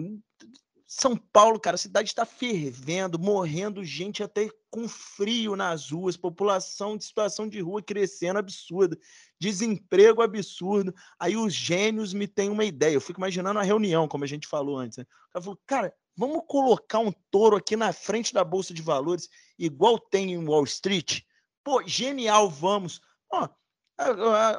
são 0.86 1.16
Paulo, 1.16 1.58
cara, 1.58 1.76
a 1.76 1.78
cidade 1.78 2.08
está 2.08 2.26
fervendo, 2.26 3.18
morrendo 3.18 3.82
gente 3.82 4.22
até 4.22 4.48
com 4.70 4.86
frio 4.88 5.56
nas 5.56 5.90
ruas, 5.90 6.16
população 6.16 6.96
de 6.96 7.04
situação 7.04 7.48
de 7.48 7.60
rua 7.60 7.82
crescendo 7.82 8.38
absurda, 8.38 8.98
desemprego 9.40 10.20
absurdo. 10.20 10.94
Aí 11.18 11.36
os 11.36 11.54
gênios 11.54 12.12
me 12.12 12.28
têm 12.28 12.50
uma 12.50 12.64
ideia. 12.64 12.94
Eu 12.94 13.00
fico 13.00 13.20
imaginando 13.20 13.58
a 13.58 13.62
reunião, 13.62 14.06
como 14.06 14.24
a 14.24 14.26
gente 14.26 14.46
falou 14.46 14.76
antes. 14.76 14.98
Né? 14.98 15.04
O 15.04 15.32
cara 15.32 15.44
falou, 15.44 15.60
cara, 15.66 15.94
vamos 16.16 16.42
colocar 16.46 16.98
um 16.98 17.12
touro 17.30 17.56
aqui 17.56 17.76
na 17.76 17.92
frente 17.92 18.34
da 18.34 18.44
Bolsa 18.44 18.74
de 18.74 18.82
Valores, 18.82 19.28
igual 19.58 19.98
tem 19.98 20.32
em 20.32 20.46
Wall 20.46 20.64
Street? 20.64 21.22
Pô, 21.62 21.82
genial, 21.86 22.50
vamos. 22.50 23.00
Ó, 23.32 23.48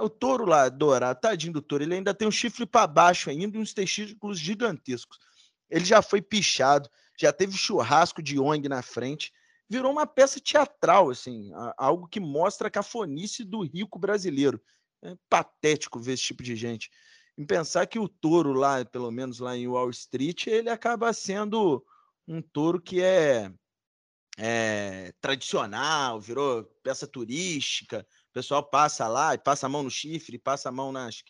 o 0.02 0.10
touro 0.10 0.46
lá, 0.46 0.70
dourado, 0.70 1.20
tadinho 1.20 1.54
do 1.54 1.62
touro, 1.62 1.84
ele 1.84 1.96
ainda 1.96 2.14
tem 2.14 2.28
um 2.28 2.32
chifre 2.32 2.66
para 2.66 2.88
baixo 2.88 3.30
ainda 3.30 3.58
e 3.58 3.60
uns 3.60 3.74
testículos 3.74 4.40
gigantescos. 4.40 5.20
Ele 5.69 5.86
já 5.86 6.01
foi 6.01 6.21
pichado, 6.21 6.89
já 7.17 7.32
teve 7.32 7.58
churrasco 7.58 8.21
de 8.21 8.39
ONG 8.39 8.67
na 8.67 8.82
frente, 8.82 9.32
virou 9.69 9.91
uma 9.91 10.06
peça 10.06 10.39
teatral, 10.39 11.10
assim, 11.10 11.51
algo 11.78 12.08
que 12.08 12.19
mostra 12.19 12.67
a 12.67 12.71
cafonice 12.71 13.43
do 13.43 13.63
rico 13.63 13.97
brasileiro. 13.97 14.62
É 15.04 15.15
patético 15.30 15.99
ver 15.99 16.13
esse 16.13 16.23
tipo 16.23 16.43
de 16.43 16.56
gente. 16.56 16.89
Em 17.38 17.45
pensar 17.45 17.86
que 17.86 17.99
o 17.99 18.08
touro 18.08 18.54
lá, 18.54 18.84
pelo 18.86 19.12
menos 19.12 19.39
lá 19.39 19.56
em 19.58 19.67
Wall 19.67 19.89
Street, 19.89 20.47
ele 20.47 20.69
acaba 20.69 21.12
sendo 21.13 21.86
um 22.28 22.41
touro 22.41 22.82
que 22.82 23.01
é, 23.01 23.51
é 24.38 25.13
tradicional, 25.19 26.19
virou 26.19 26.63
peça 26.82 27.06
turística. 27.06 28.08
O 28.30 28.34
pessoal 28.34 28.63
passa 28.63 29.08
lá 29.08 29.34
e 29.34 29.38
passa 29.38 29.65
a 29.65 29.69
mão 29.69 29.84
no 29.84 29.91
chifre, 29.91 30.39
passa 30.39 30.69
a 30.69 30.71
mão 30.71 30.91
nas, 30.91 31.23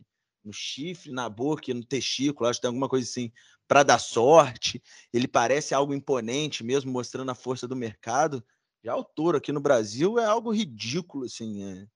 no 0.45 0.53
chifre, 0.53 1.11
na 1.11 1.27
boca, 1.27 1.73
no 1.73 1.83
testículo, 1.83 2.47
acho 2.47 2.59
que 2.59 2.61
tem 2.61 2.69
alguma 2.69 2.87
coisa 2.87 3.09
assim 3.09 3.31
para 3.67 3.83
dar 3.83 3.99
sorte. 3.99 4.81
Ele 5.11 5.27
parece 5.27 5.73
algo 5.73 5.93
imponente 5.93 6.63
mesmo, 6.63 6.91
mostrando 6.91 7.31
a 7.31 7.35
força 7.35 7.67
do 7.67 7.75
mercado. 7.75 8.45
Já 8.83 8.95
o 8.95 9.03
touro 9.03 9.37
aqui 9.37 9.51
no 9.51 9.59
Brasil 9.59 10.19
é 10.19 10.25
algo 10.25 10.53
ridículo, 10.53 11.25
assim. 11.25 11.63
É... 11.63 11.87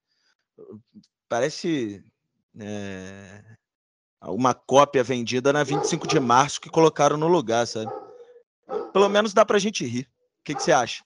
Parece 1.27 2.03
é... 2.59 3.43
uma 4.23 4.55
cópia 4.55 5.03
vendida 5.03 5.53
na 5.53 5.63
25 5.63 6.07
de 6.07 6.19
março 6.19 6.59
que 6.59 6.69
colocaram 6.69 7.15
no 7.15 7.27
lugar, 7.27 7.67
sabe? 7.67 7.91
Pelo 8.91 9.09
menos 9.09 9.33
dá 9.33 9.45
para 9.45 9.57
a 9.57 9.59
gente 9.59 9.85
rir. 9.85 10.09
O 10.39 10.43
que, 10.43 10.55
que 10.55 10.63
você 10.63 10.71
acha? 10.71 11.03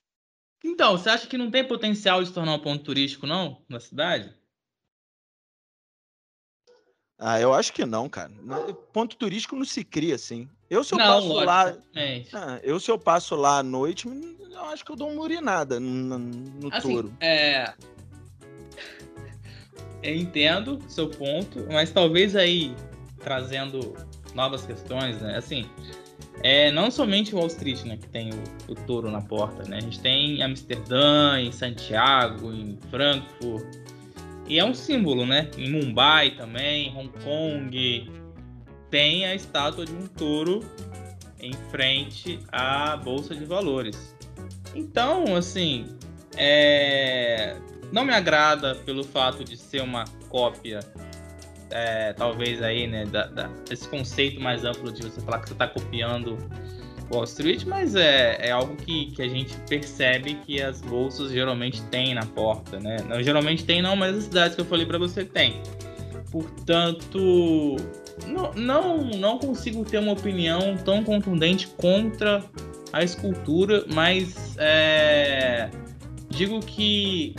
Então, 0.64 0.96
você 0.96 1.10
acha 1.10 1.26
que 1.26 1.36
não 1.36 1.50
tem 1.50 1.66
potencial 1.68 2.22
de 2.22 2.28
se 2.28 2.34
tornar 2.34 2.54
um 2.54 2.58
ponto 2.58 2.82
turístico, 2.82 3.26
não, 3.26 3.62
na 3.68 3.78
cidade? 3.78 4.34
Ah, 7.18 7.40
eu 7.40 7.54
acho 7.54 7.72
que 7.72 7.84
não, 7.84 8.08
cara. 8.08 8.30
Ponto 8.92 9.16
turístico 9.16 9.56
não 9.56 9.64
se 9.64 9.84
cria 9.84 10.16
assim. 10.16 10.48
Eu 10.68 10.82
se 10.82 10.94
eu 10.94 10.98
não, 10.98 11.06
passo 11.06 11.28
lógico, 11.28 11.46
lá, 11.46 11.76
ah, 12.32 12.60
eu 12.62 12.80
se 12.80 12.90
eu 12.90 12.98
passo 12.98 13.36
lá 13.36 13.58
à 13.58 13.62
noite, 13.62 14.08
eu 14.08 14.64
acho 14.64 14.84
que 14.84 14.90
eu 14.90 14.96
dou 14.96 15.10
uma 15.10 15.22
urinada 15.22 15.78
no, 15.78 16.18
no 16.18 16.68
assim, 16.72 16.88
touro. 16.88 17.12
É, 17.20 17.72
eu 20.02 20.14
entendo 20.14 20.82
seu 20.88 21.08
ponto, 21.08 21.66
mas 21.70 21.90
talvez 21.90 22.36
aí 22.36 22.74
trazendo 23.20 23.94
novas 24.34 24.66
questões, 24.66 25.20
né? 25.20 25.36
Assim, 25.36 25.68
é 26.42 26.70
não 26.70 26.90
somente 26.90 27.34
Wall 27.34 27.46
Street, 27.46 27.84
né, 27.84 27.96
que 27.96 28.08
tem 28.08 28.30
o, 28.30 28.72
o 28.72 28.74
touro 28.74 29.10
na 29.10 29.22
porta, 29.22 29.62
né? 29.68 29.78
A 29.78 29.80
gente 29.80 30.00
tem 30.00 30.36
em 30.36 30.42
Amsterdã, 30.42 31.40
em 31.40 31.50
Santiago, 31.50 32.52
em 32.52 32.78
Frankfurt, 32.90 33.64
e 34.46 34.58
é 34.58 34.64
um 34.64 34.74
símbolo, 34.74 35.24
né? 35.24 35.50
Em 35.56 35.70
Mumbai 35.70 36.32
também, 36.32 36.94
Hong 36.96 37.10
Kong, 37.22 38.10
tem 38.90 39.26
a 39.26 39.34
estátua 39.34 39.84
de 39.84 39.92
um 39.92 40.06
touro 40.06 40.60
em 41.40 41.52
frente 41.70 42.38
à 42.52 42.96
bolsa 42.96 43.34
de 43.34 43.44
valores. 43.44 44.14
Então, 44.74 45.36
assim, 45.36 45.86
é... 46.36 47.56
não 47.92 48.04
me 48.04 48.12
agrada 48.12 48.74
pelo 48.74 49.04
fato 49.04 49.44
de 49.44 49.56
ser 49.56 49.82
uma 49.82 50.04
cópia, 50.28 50.80
é, 51.70 52.12
talvez 52.12 52.62
aí, 52.62 52.86
né, 52.86 53.04
da, 53.06 53.26
da, 53.26 53.46
desse 53.68 53.88
conceito 53.88 54.40
mais 54.40 54.64
amplo 54.64 54.92
de 54.92 55.02
você 55.02 55.20
falar 55.20 55.40
que 55.40 55.48
você 55.48 55.54
está 55.54 55.66
copiando 55.66 56.38
Wall 57.10 57.24
Street, 57.24 57.64
mas 57.64 57.94
é, 57.94 58.38
é 58.40 58.50
algo 58.50 58.76
que, 58.76 59.06
que 59.06 59.22
a 59.22 59.28
gente 59.28 59.56
percebe 59.68 60.34
que 60.46 60.60
as 60.60 60.80
bolsas 60.80 61.30
geralmente 61.30 61.82
têm 61.84 62.14
na 62.14 62.24
porta, 62.24 62.78
né? 62.80 62.96
Não, 63.08 63.22
geralmente 63.22 63.64
tem 63.64 63.82
não, 63.82 63.96
mas 63.96 64.16
as 64.16 64.24
cidades 64.24 64.54
que 64.54 64.60
eu 64.60 64.64
falei 64.64 64.86
para 64.86 64.98
você 64.98 65.24
tem. 65.24 65.60
Portanto, 66.30 67.76
não, 68.26 68.52
não, 68.54 69.04
não 69.04 69.38
consigo 69.38 69.84
ter 69.84 69.98
uma 69.98 70.12
opinião 70.12 70.76
tão 70.84 71.04
contundente 71.04 71.68
contra 71.76 72.44
a 72.92 73.02
escultura, 73.02 73.84
mas 73.92 74.56
é, 74.58 75.70
digo 76.28 76.60
que 76.60 77.34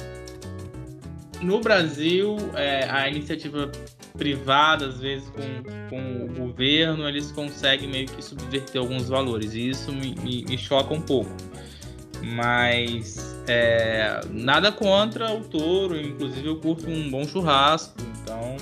no 1.42 1.60
Brasil 1.60 2.38
é, 2.56 2.90
a 2.90 3.10
iniciativa 3.10 3.72
privada, 4.18 4.88
às 4.88 5.00
vezes 5.00 5.30
com, 5.30 5.90
com 5.90 6.26
o 6.26 6.48
governo, 6.48 7.08
eles 7.08 7.32
conseguem 7.32 7.90
meio 7.90 8.08
que 8.08 8.24
subverter 8.24 8.82
alguns 8.82 9.10
valores. 9.10 9.54
E 9.54 9.70
isso 9.70 9.92
me, 9.92 10.16
me, 10.16 10.46
me 10.46 10.58
choca 10.58 10.94
um 10.94 11.02
pouco. 11.02 11.32
Mas 12.24 13.36
é, 13.48 14.22
nada 14.32 14.72
contra 14.72 15.32
o 15.34 15.42
touro, 15.42 16.00
inclusive 16.00 16.48
eu 16.48 16.56
curto 16.58 16.90
um 16.90 17.10
bom 17.10 17.24
churrasco, 17.28 17.94
então 18.22 18.58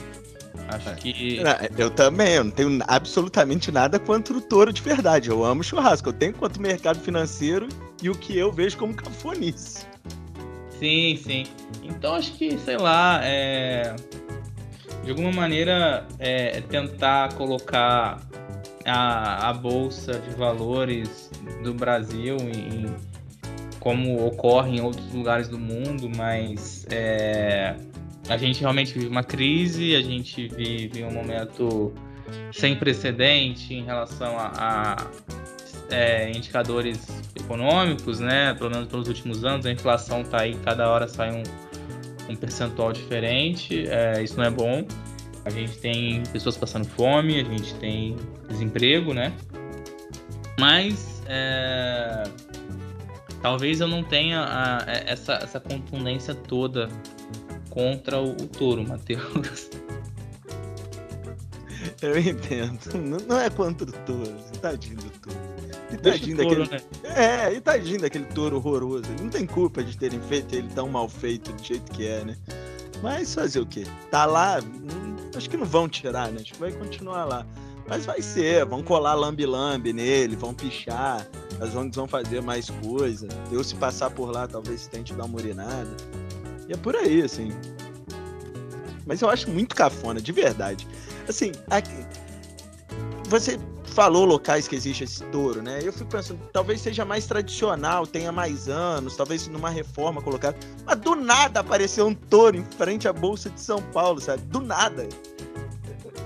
acho 0.67 0.89
é. 0.89 0.95
que. 0.95 1.39
Eu 1.77 1.89
também, 1.89 2.33
eu 2.33 2.43
não 2.43 2.51
tenho 2.51 2.79
absolutamente 2.87 3.71
nada 3.71 3.99
contra 3.99 4.35
o 4.35 4.41
touro 4.41 4.73
de 4.73 4.81
verdade. 4.81 5.29
Eu 5.29 5.45
amo 5.45 5.63
churrasco, 5.63 6.09
eu 6.09 6.13
tenho 6.13 6.33
quanto 6.33 6.61
mercado 6.61 6.99
financeiro 6.99 7.69
e 8.01 8.09
o 8.09 8.15
que 8.15 8.37
eu 8.37 8.51
vejo 8.51 8.77
como 8.77 8.93
cafonice. 8.93 9.85
Sim, 10.79 11.17
sim. 11.23 11.43
Então 11.83 12.15
acho 12.15 12.33
que, 12.33 12.57
sei 12.57 12.77
lá, 12.77 13.21
é 13.23 13.95
de 15.03 15.09
alguma 15.09 15.31
maneira, 15.31 16.05
é, 16.17 16.61
tentar 16.61 17.33
colocar 17.33 18.21
a, 18.85 19.49
a 19.49 19.53
bolsa 19.53 20.13
de 20.19 20.29
valores 20.35 21.29
do 21.63 21.73
Brasil 21.73 22.37
em, 22.37 22.95
como 23.79 24.25
ocorre 24.25 24.77
em 24.77 24.81
outros 24.81 25.11
lugares 25.13 25.49
do 25.49 25.59
mundo, 25.59 26.09
mas 26.15 26.85
é, 26.89 27.75
a 28.29 28.37
gente 28.37 28.61
realmente 28.61 28.93
vive 28.93 29.07
uma 29.07 29.23
crise, 29.23 29.95
a 29.95 30.01
gente 30.01 30.47
vive 30.47 31.03
um 31.03 31.11
momento 31.11 31.93
sem 32.51 32.75
precedente 32.75 33.73
em 33.73 33.83
relação 33.83 34.37
a, 34.37 34.51
a 34.55 34.95
é, 35.89 36.31
indicadores 36.31 37.05
econômicos, 37.35 38.19
né? 38.19 38.53
Pelo 38.53 38.69
menos 38.69 38.87
pelos 38.87 39.07
últimos 39.07 39.43
anos, 39.43 39.65
a 39.65 39.71
inflação 39.71 40.21
está 40.21 40.41
aí, 40.41 40.55
cada 40.63 40.89
hora 40.89 41.07
sai 41.07 41.31
um, 41.31 41.43
um 42.29 42.35
percentual 42.35 42.93
diferente, 42.93 43.87
é, 43.87 44.23
isso 44.23 44.37
não 44.37 44.45
é 44.45 44.49
bom. 44.49 44.85
A 45.45 45.49
gente 45.49 45.77
tem 45.77 46.23
pessoas 46.31 46.55
passando 46.55 46.85
fome, 46.85 47.39
a 47.39 47.43
gente 47.43 47.73
tem 47.75 48.15
desemprego, 48.47 49.13
né? 49.13 49.33
Mas 50.57 51.21
é, 51.27 52.23
talvez 53.41 53.81
eu 53.81 53.87
não 53.87 54.03
tenha 54.03 54.41
a, 54.41 54.83
é, 54.87 55.11
essa, 55.11 55.33
essa 55.33 55.59
contundência 55.59 56.33
toda 56.33 56.87
contra 57.69 58.19
o, 58.19 58.31
o 58.31 58.47
touro, 58.47 58.83
Matheus. 58.87 59.69
Eu 62.01 62.17
entendo. 62.19 62.97
Não, 62.97 63.17
não 63.27 63.39
é 63.39 63.49
contra 63.49 63.89
o 63.89 63.93
touro, 64.05 64.33
tadinho 64.61 64.97
do 64.97 65.09
touro. 65.09 65.52
E 65.93 65.97
tadinho 65.97 66.37
daquele. 66.37 66.67
Né? 66.67 66.81
É, 67.03 67.53
e 67.53 67.61
tadinho 67.61 68.01
daquele 68.01 68.25
touro 68.25 68.57
horroroso. 68.57 69.05
Não 69.21 69.29
tem 69.29 69.45
culpa 69.45 69.83
de 69.83 69.97
terem 69.97 70.19
feito 70.21 70.55
ele 70.55 70.67
tão 70.73 70.89
mal 70.89 71.07
feito 71.07 71.51
do 71.51 71.63
jeito 71.63 71.91
que 71.91 72.07
é, 72.07 72.23
né? 72.23 72.37
Mas 73.01 73.33
fazer 73.33 73.59
o 73.59 73.65
quê? 73.65 73.85
Tá 74.09 74.25
lá, 74.25 74.59
acho 75.35 75.49
que 75.49 75.57
não 75.57 75.65
vão 75.65 75.87
tirar, 75.87 76.31
né? 76.31 76.41
Acho 76.41 76.53
que 76.53 76.59
vai 76.59 76.71
continuar 76.71 77.25
lá. 77.25 77.45
Mas 77.87 78.05
vai 78.05 78.21
ser, 78.21 78.65
vão 78.65 78.81
colar 78.81 79.13
lambe-lambe 79.13 79.91
nele, 79.91 80.37
vão 80.37 80.53
pichar, 80.53 81.27
as 81.59 81.75
ONGs 81.75 81.95
vão 81.95 82.07
fazer 82.07 82.41
mais 82.41 82.69
coisa. 82.69 83.27
Eu, 83.51 83.63
se 83.63 83.75
passar 83.75 84.09
por 84.09 84.31
lá, 84.31 84.47
talvez 84.47 84.87
tente 84.87 85.13
dar 85.13 85.25
uma 85.25 85.37
urinada. 85.37 85.95
E 86.67 86.73
é 86.73 86.77
por 86.77 86.95
aí, 86.95 87.21
assim. 87.21 87.51
Mas 89.05 89.21
eu 89.21 89.29
acho 89.29 89.49
muito 89.49 89.75
cafona, 89.75 90.21
de 90.21 90.31
verdade. 90.31 90.87
Assim, 91.27 91.51
aqui, 91.69 92.05
você 93.27 93.59
falou 93.93 94.25
locais 94.25 94.67
que 94.67 94.75
existe 94.75 95.03
esse 95.03 95.23
touro, 95.25 95.61
né? 95.61 95.79
Eu 95.83 95.93
fico 95.93 96.09
pensando, 96.09 96.39
talvez 96.51 96.81
seja 96.81 97.05
mais 97.05 97.27
tradicional, 97.27 98.07
tenha 98.07 98.31
mais 98.31 98.67
anos, 98.67 99.15
talvez 99.15 99.47
numa 99.47 99.69
reforma 99.69 100.21
colocada. 100.21 100.57
Mas 100.83 100.99
do 100.99 101.15
nada 101.15 101.59
apareceu 101.59 102.07
um 102.07 102.15
touro 102.15 102.57
em 102.57 102.65
frente 102.65 103.07
à 103.07 103.13
Bolsa 103.13 103.49
de 103.49 103.61
São 103.61 103.81
Paulo, 103.91 104.19
sabe? 104.19 104.41
Do 104.43 104.59
nada. 104.59 105.07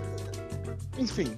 Enfim, 0.97 1.35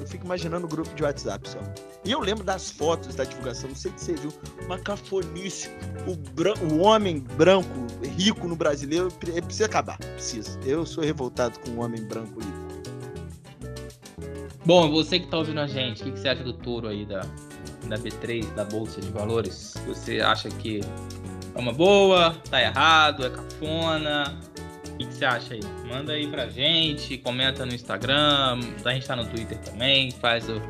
eu 0.00 0.06
fico 0.06 0.24
imaginando 0.24 0.66
o 0.66 0.68
grupo 0.68 0.92
de 0.94 1.02
WhatsApp 1.02 1.48
só. 1.48 1.60
E 2.04 2.10
eu 2.10 2.20
lembro 2.20 2.42
das 2.42 2.70
fotos 2.70 3.14
da 3.14 3.24
divulgação, 3.24 3.68
não 3.68 3.76
sei 3.76 3.92
se 3.96 4.06
você 4.06 4.14
viu, 4.14 4.32
uma 4.64 4.78
cafonice. 4.78 5.68
O, 6.06 6.74
o 6.74 6.78
homem 6.80 7.20
branco 7.20 7.86
rico 8.16 8.48
no 8.48 8.56
brasileiro 8.56 9.10
precisa 9.12 9.66
acabar. 9.66 9.98
Precisa. 9.98 10.58
Eu 10.64 10.84
sou 10.84 11.04
revoltado 11.04 11.58
com 11.60 11.70
o 11.70 11.84
homem 11.84 12.02
branco 12.02 12.40
rico. 12.40 12.57
Bom, 14.68 14.90
você 14.90 15.18
que 15.18 15.24
está 15.24 15.38
ouvindo 15.38 15.60
a 15.60 15.66
gente, 15.66 16.02
o 16.02 16.04
que, 16.04 16.12
que, 16.12 16.18
você 16.18 16.28
acha 16.28 16.44
do 16.44 16.52
touro 16.52 16.88
aí 16.88 17.06
da, 17.06 17.20
da 17.88 17.96
B3, 17.96 18.52
da 18.52 18.66
Bolsa 18.66 19.00
de 19.00 19.08
Valores? 19.08 19.72
Você 19.86 20.20
acha 20.20 20.50
que 20.50 20.80
é 21.54 21.58
uma 21.58 21.72
boa, 21.72 22.34
tá 22.50 22.60
errado, 22.60 23.24
é 23.24 23.30
cafona? 23.30 24.38
O 24.90 24.96
que, 24.98 25.06
que 25.06 25.14
você 25.14 25.24
acha 25.24 25.54
aí? 25.54 25.60
Manda 25.88 26.12
aí 26.12 26.26
pra 26.26 26.50
gente, 26.50 27.16
comenta 27.16 27.64
no 27.64 27.72
Instagram, 27.72 28.60
a 28.84 28.92
gente 28.92 29.06
tá 29.06 29.16
no 29.16 29.24
Twitter 29.24 29.56
também, 29.56 30.10
faz 30.10 30.46
o, 30.50 30.60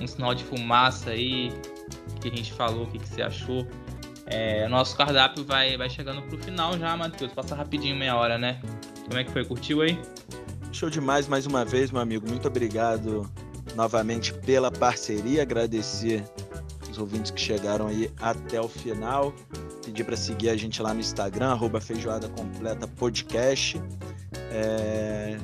um 0.00 0.06
sinal 0.06 0.32
de 0.32 0.44
fumaça 0.44 1.10
aí, 1.10 1.52
que 2.20 2.28
a 2.28 2.30
gente 2.30 2.52
falou, 2.52 2.84
o 2.84 2.86
que, 2.86 3.00
que 3.00 3.08
você 3.08 3.22
achou. 3.22 3.66
É, 4.26 4.68
nosso 4.68 4.96
cardápio 4.96 5.44
vai, 5.44 5.76
vai 5.76 5.90
chegando 5.90 6.22
pro 6.22 6.38
final 6.38 6.78
já, 6.78 6.96
Matheus. 6.96 7.32
Passa 7.32 7.56
rapidinho, 7.56 7.96
meia 7.96 8.14
hora, 8.14 8.38
né? 8.38 8.60
Como 9.08 9.18
é 9.18 9.24
que 9.24 9.32
foi? 9.32 9.44
Curtiu 9.44 9.82
aí? 9.82 9.98
Show 10.74 10.90
demais 10.90 11.28
mais 11.28 11.46
uma 11.46 11.64
vez, 11.64 11.92
meu 11.92 12.00
amigo. 12.00 12.28
Muito 12.28 12.48
obrigado 12.48 13.30
novamente 13.76 14.34
pela 14.34 14.72
parceria. 14.72 15.42
Agradecer 15.42 16.24
os 16.90 16.98
ouvintes 16.98 17.30
que 17.30 17.40
chegaram 17.40 17.86
aí 17.86 18.10
até 18.20 18.60
o 18.60 18.68
final. 18.68 19.32
Pedir 19.84 20.02
para 20.02 20.16
seguir 20.16 20.48
a 20.48 20.56
gente 20.56 20.82
lá 20.82 20.92
no 20.92 20.98
Instagram, 20.98 21.52
arroba 21.52 21.80
Feijoada 21.80 22.28
Completa 22.28 22.88
Podcast. 22.88 23.80
É... 24.50 25.38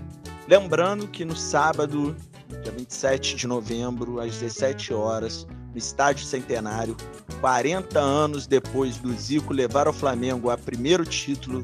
Lembrando 0.48 1.06
que 1.06 1.24
no 1.24 1.36
sábado, 1.36 2.16
dia 2.64 2.72
27 2.72 3.36
de 3.36 3.46
novembro, 3.46 4.18
às 4.18 4.32
17 4.32 4.92
horas, 4.92 5.46
no 5.70 5.78
Estádio 5.78 6.26
Centenário, 6.26 6.96
40 7.40 8.00
anos 8.00 8.48
depois 8.48 8.96
do 8.96 9.12
Zico 9.12 9.52
levar 9.52 9.86
ao 9.86 9.92
Flamengo 9.92 10.50
a 10.50 10.58
primeiro 10.58 11.04
título 11.04 11.62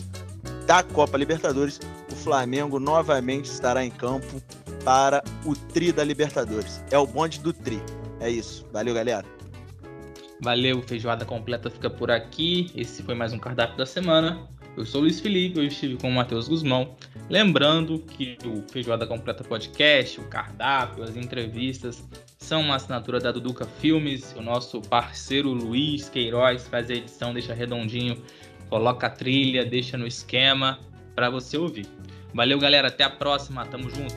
da 0.67 0.85
Copa 0.85 1.19
Libertadores, 1.19 1.81
o 2.17 2.19
Flamengo 2.19 2.81
novamente 2.81 3.45
estará 3.45 3.85
em 3.85 3.91
campo 3.91 4.43
para 4.85 5.23
o 5.45 5.55
Tri 5.55 5.93
da 5.93 6.03
Libertadores. 6.03 6.83
É 6.91 6.99
o 6.99 7.07
bonde 7.07 7.41
do 7.41 7.53
Tri. 7.53 7.81
É 8.21 8.31
isso. 8.31 8.67
Valeu, 8.73 8.95
galera. 8.95 9.25
Valeu, 10.43 10.83
feijoada 10.83 11.25
completa 11.25 11.71
fica 11.71 11.91
por 11.91 12.11
aqui. 12.11 12.71
Esse 12.75 13.03
foi 13.03 13.15
mais 13.15 13.33
um 13.33 13.39
cardápio 13.39 13.77
da 13.77 13.85
semana. 13.85 14.49
Eu 14.77 14.85
sou 14.85 15.01
o 15.01 15.05
Luiz 15.05 15.21
Felipe, 15.21 15.59
eu 15.59 15.65
estive 15.65 15.97
com 15.97 16.09
o 16.09 16.13
Matheus 16.13 16.49
Guzmão. 16.49 16.97
Lembrando 17.31 17.99
que 17.99 18.37
o 18.45 18.63
Feijoada 18.71 19.07
Completa 19.07 19.43
Podcast, 19.43 20.21
o 20.21 20.25
cardápio, 20.25 21.03
as 21.03 21.17
entrevistas 21.17 22.05
são 22.39 22.61
uma 22.61 22.77
assinatura 22.77 23.19
da 23.19 23.33
Duduca 23.33 23.65
Filmes. 23.65 24.35
O 24.37 24.43
nosso 24.43 24.83
parceiro 24.83 25.51
Luiz 25.51 26.11
Queiroz 26.11 26.69
faz 26.69 26.91
a 26.91 26.95
edição, 26.95 27.33
deixa 27.33 27.55
redondinho 27.55 28.23
coloca 28.69 29.07
a 29.07 29.11
trilha, 29.11 29.65
deixa 29.65 29.97
no 29.97 30.07
esquema 30.07 30.81
para 31.17 31.31
você 31.31 31.57
ouvir. 31.57 31.87
Valeu, 32.37 32.59
galera. 32.59 32.89
Até 32.89 33.03
a 33.03 33.09
próxima. 33.09 33.65
Tamo 33.65 33.89
junto. 33.89 34.15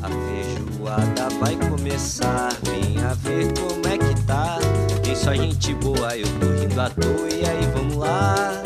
A 0.00 0.08
feijoada 0.08 1.28
vai 1.40 1.56
começar. 1.68 2.50
Venha 2.62 3.12
ver 3.14 3.52
como 3.58 3.84
é 3.88 3.98
que 3.98 4.24
tá. 4.24 4.58
Tem 5.02 5.16
só 5.16 5.34
gente 5.34 5.74
boa, 5.74 6.16
eu 6.16 6.28
tô 6.38 6.46
rindo 6.60 6.80
à 6.80 6.88
toa. 6.88 7.28
E 7.28 7.44
aí, 7.44 7.66
vamos 7.74 7.96
lá. 7.96 8.62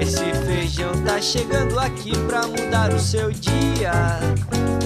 Esse 0.00 0.32
feijão 0.46 0.92
tá 1.04 1.20
chegando 1.20 1.76
aqui 1.80 2.12
pra 2.28 2.46
mudar 2.46 2.94
o 2.94 3.00
seu 3.00 3.32
dia. 3.32 3.90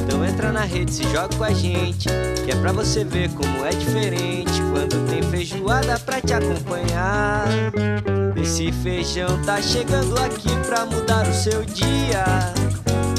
Então 0.03 0.25
entra 0.25 0.51
na 0.51 0.63
rede, 0.63 0.91
se 0.91 1.03
joga 1.05 1.37
com 1.37 1.45
a 1.45 1.53
gente. 1.53 2.09
Que 2.47 2.51
é 2.51 2.57
pra 2.57 2.73
você 2.73 3.05
ver 3.05 3.29
como 3.35 3.63
é 3.63 3.71
diferente. 3.71 4.53
Quando 4.73 5.07
tem 5.11 5.23
feijoada 5.23 5.99
pra 5.99 6.19
te 6.19 6.33
acompanhar. 6.33 7.45
Esse 8.45 8.71
feijão 8.71 9.41
tá 9.41 9.63
chegando 9.63 10.19
aqui 10.19 10.55
pra 10.67 10.85
mudar 10.85 11.27
o 11.27 11.33
seu 11.33 11.65
dia. 11.65 12.53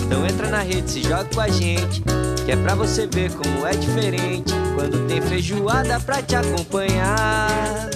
Então 0.06 0.24
entra 0.24 0.52
na 0.52 0.60
rede, 0.60 0.92
se 0.92 1.02
joga 1.02 1.26
com 1.26 1.42
a 1.42 1.48
gente. 1.48 2.04
Que 2.46 2.52
é 2.52 2.56
pra 2.56 2.76
você 2.76 3.08
ver 3.08 3.32
como 3.32 3.66
é 3.66 3.72
diferente. 3.72 4.54
Quando 4.76 5.08
tem 5.08 5.20
feijoada 5.24 6.00
pra 6.00 6.22
te 6.22 6.36
acompanhar. 6.36 7.90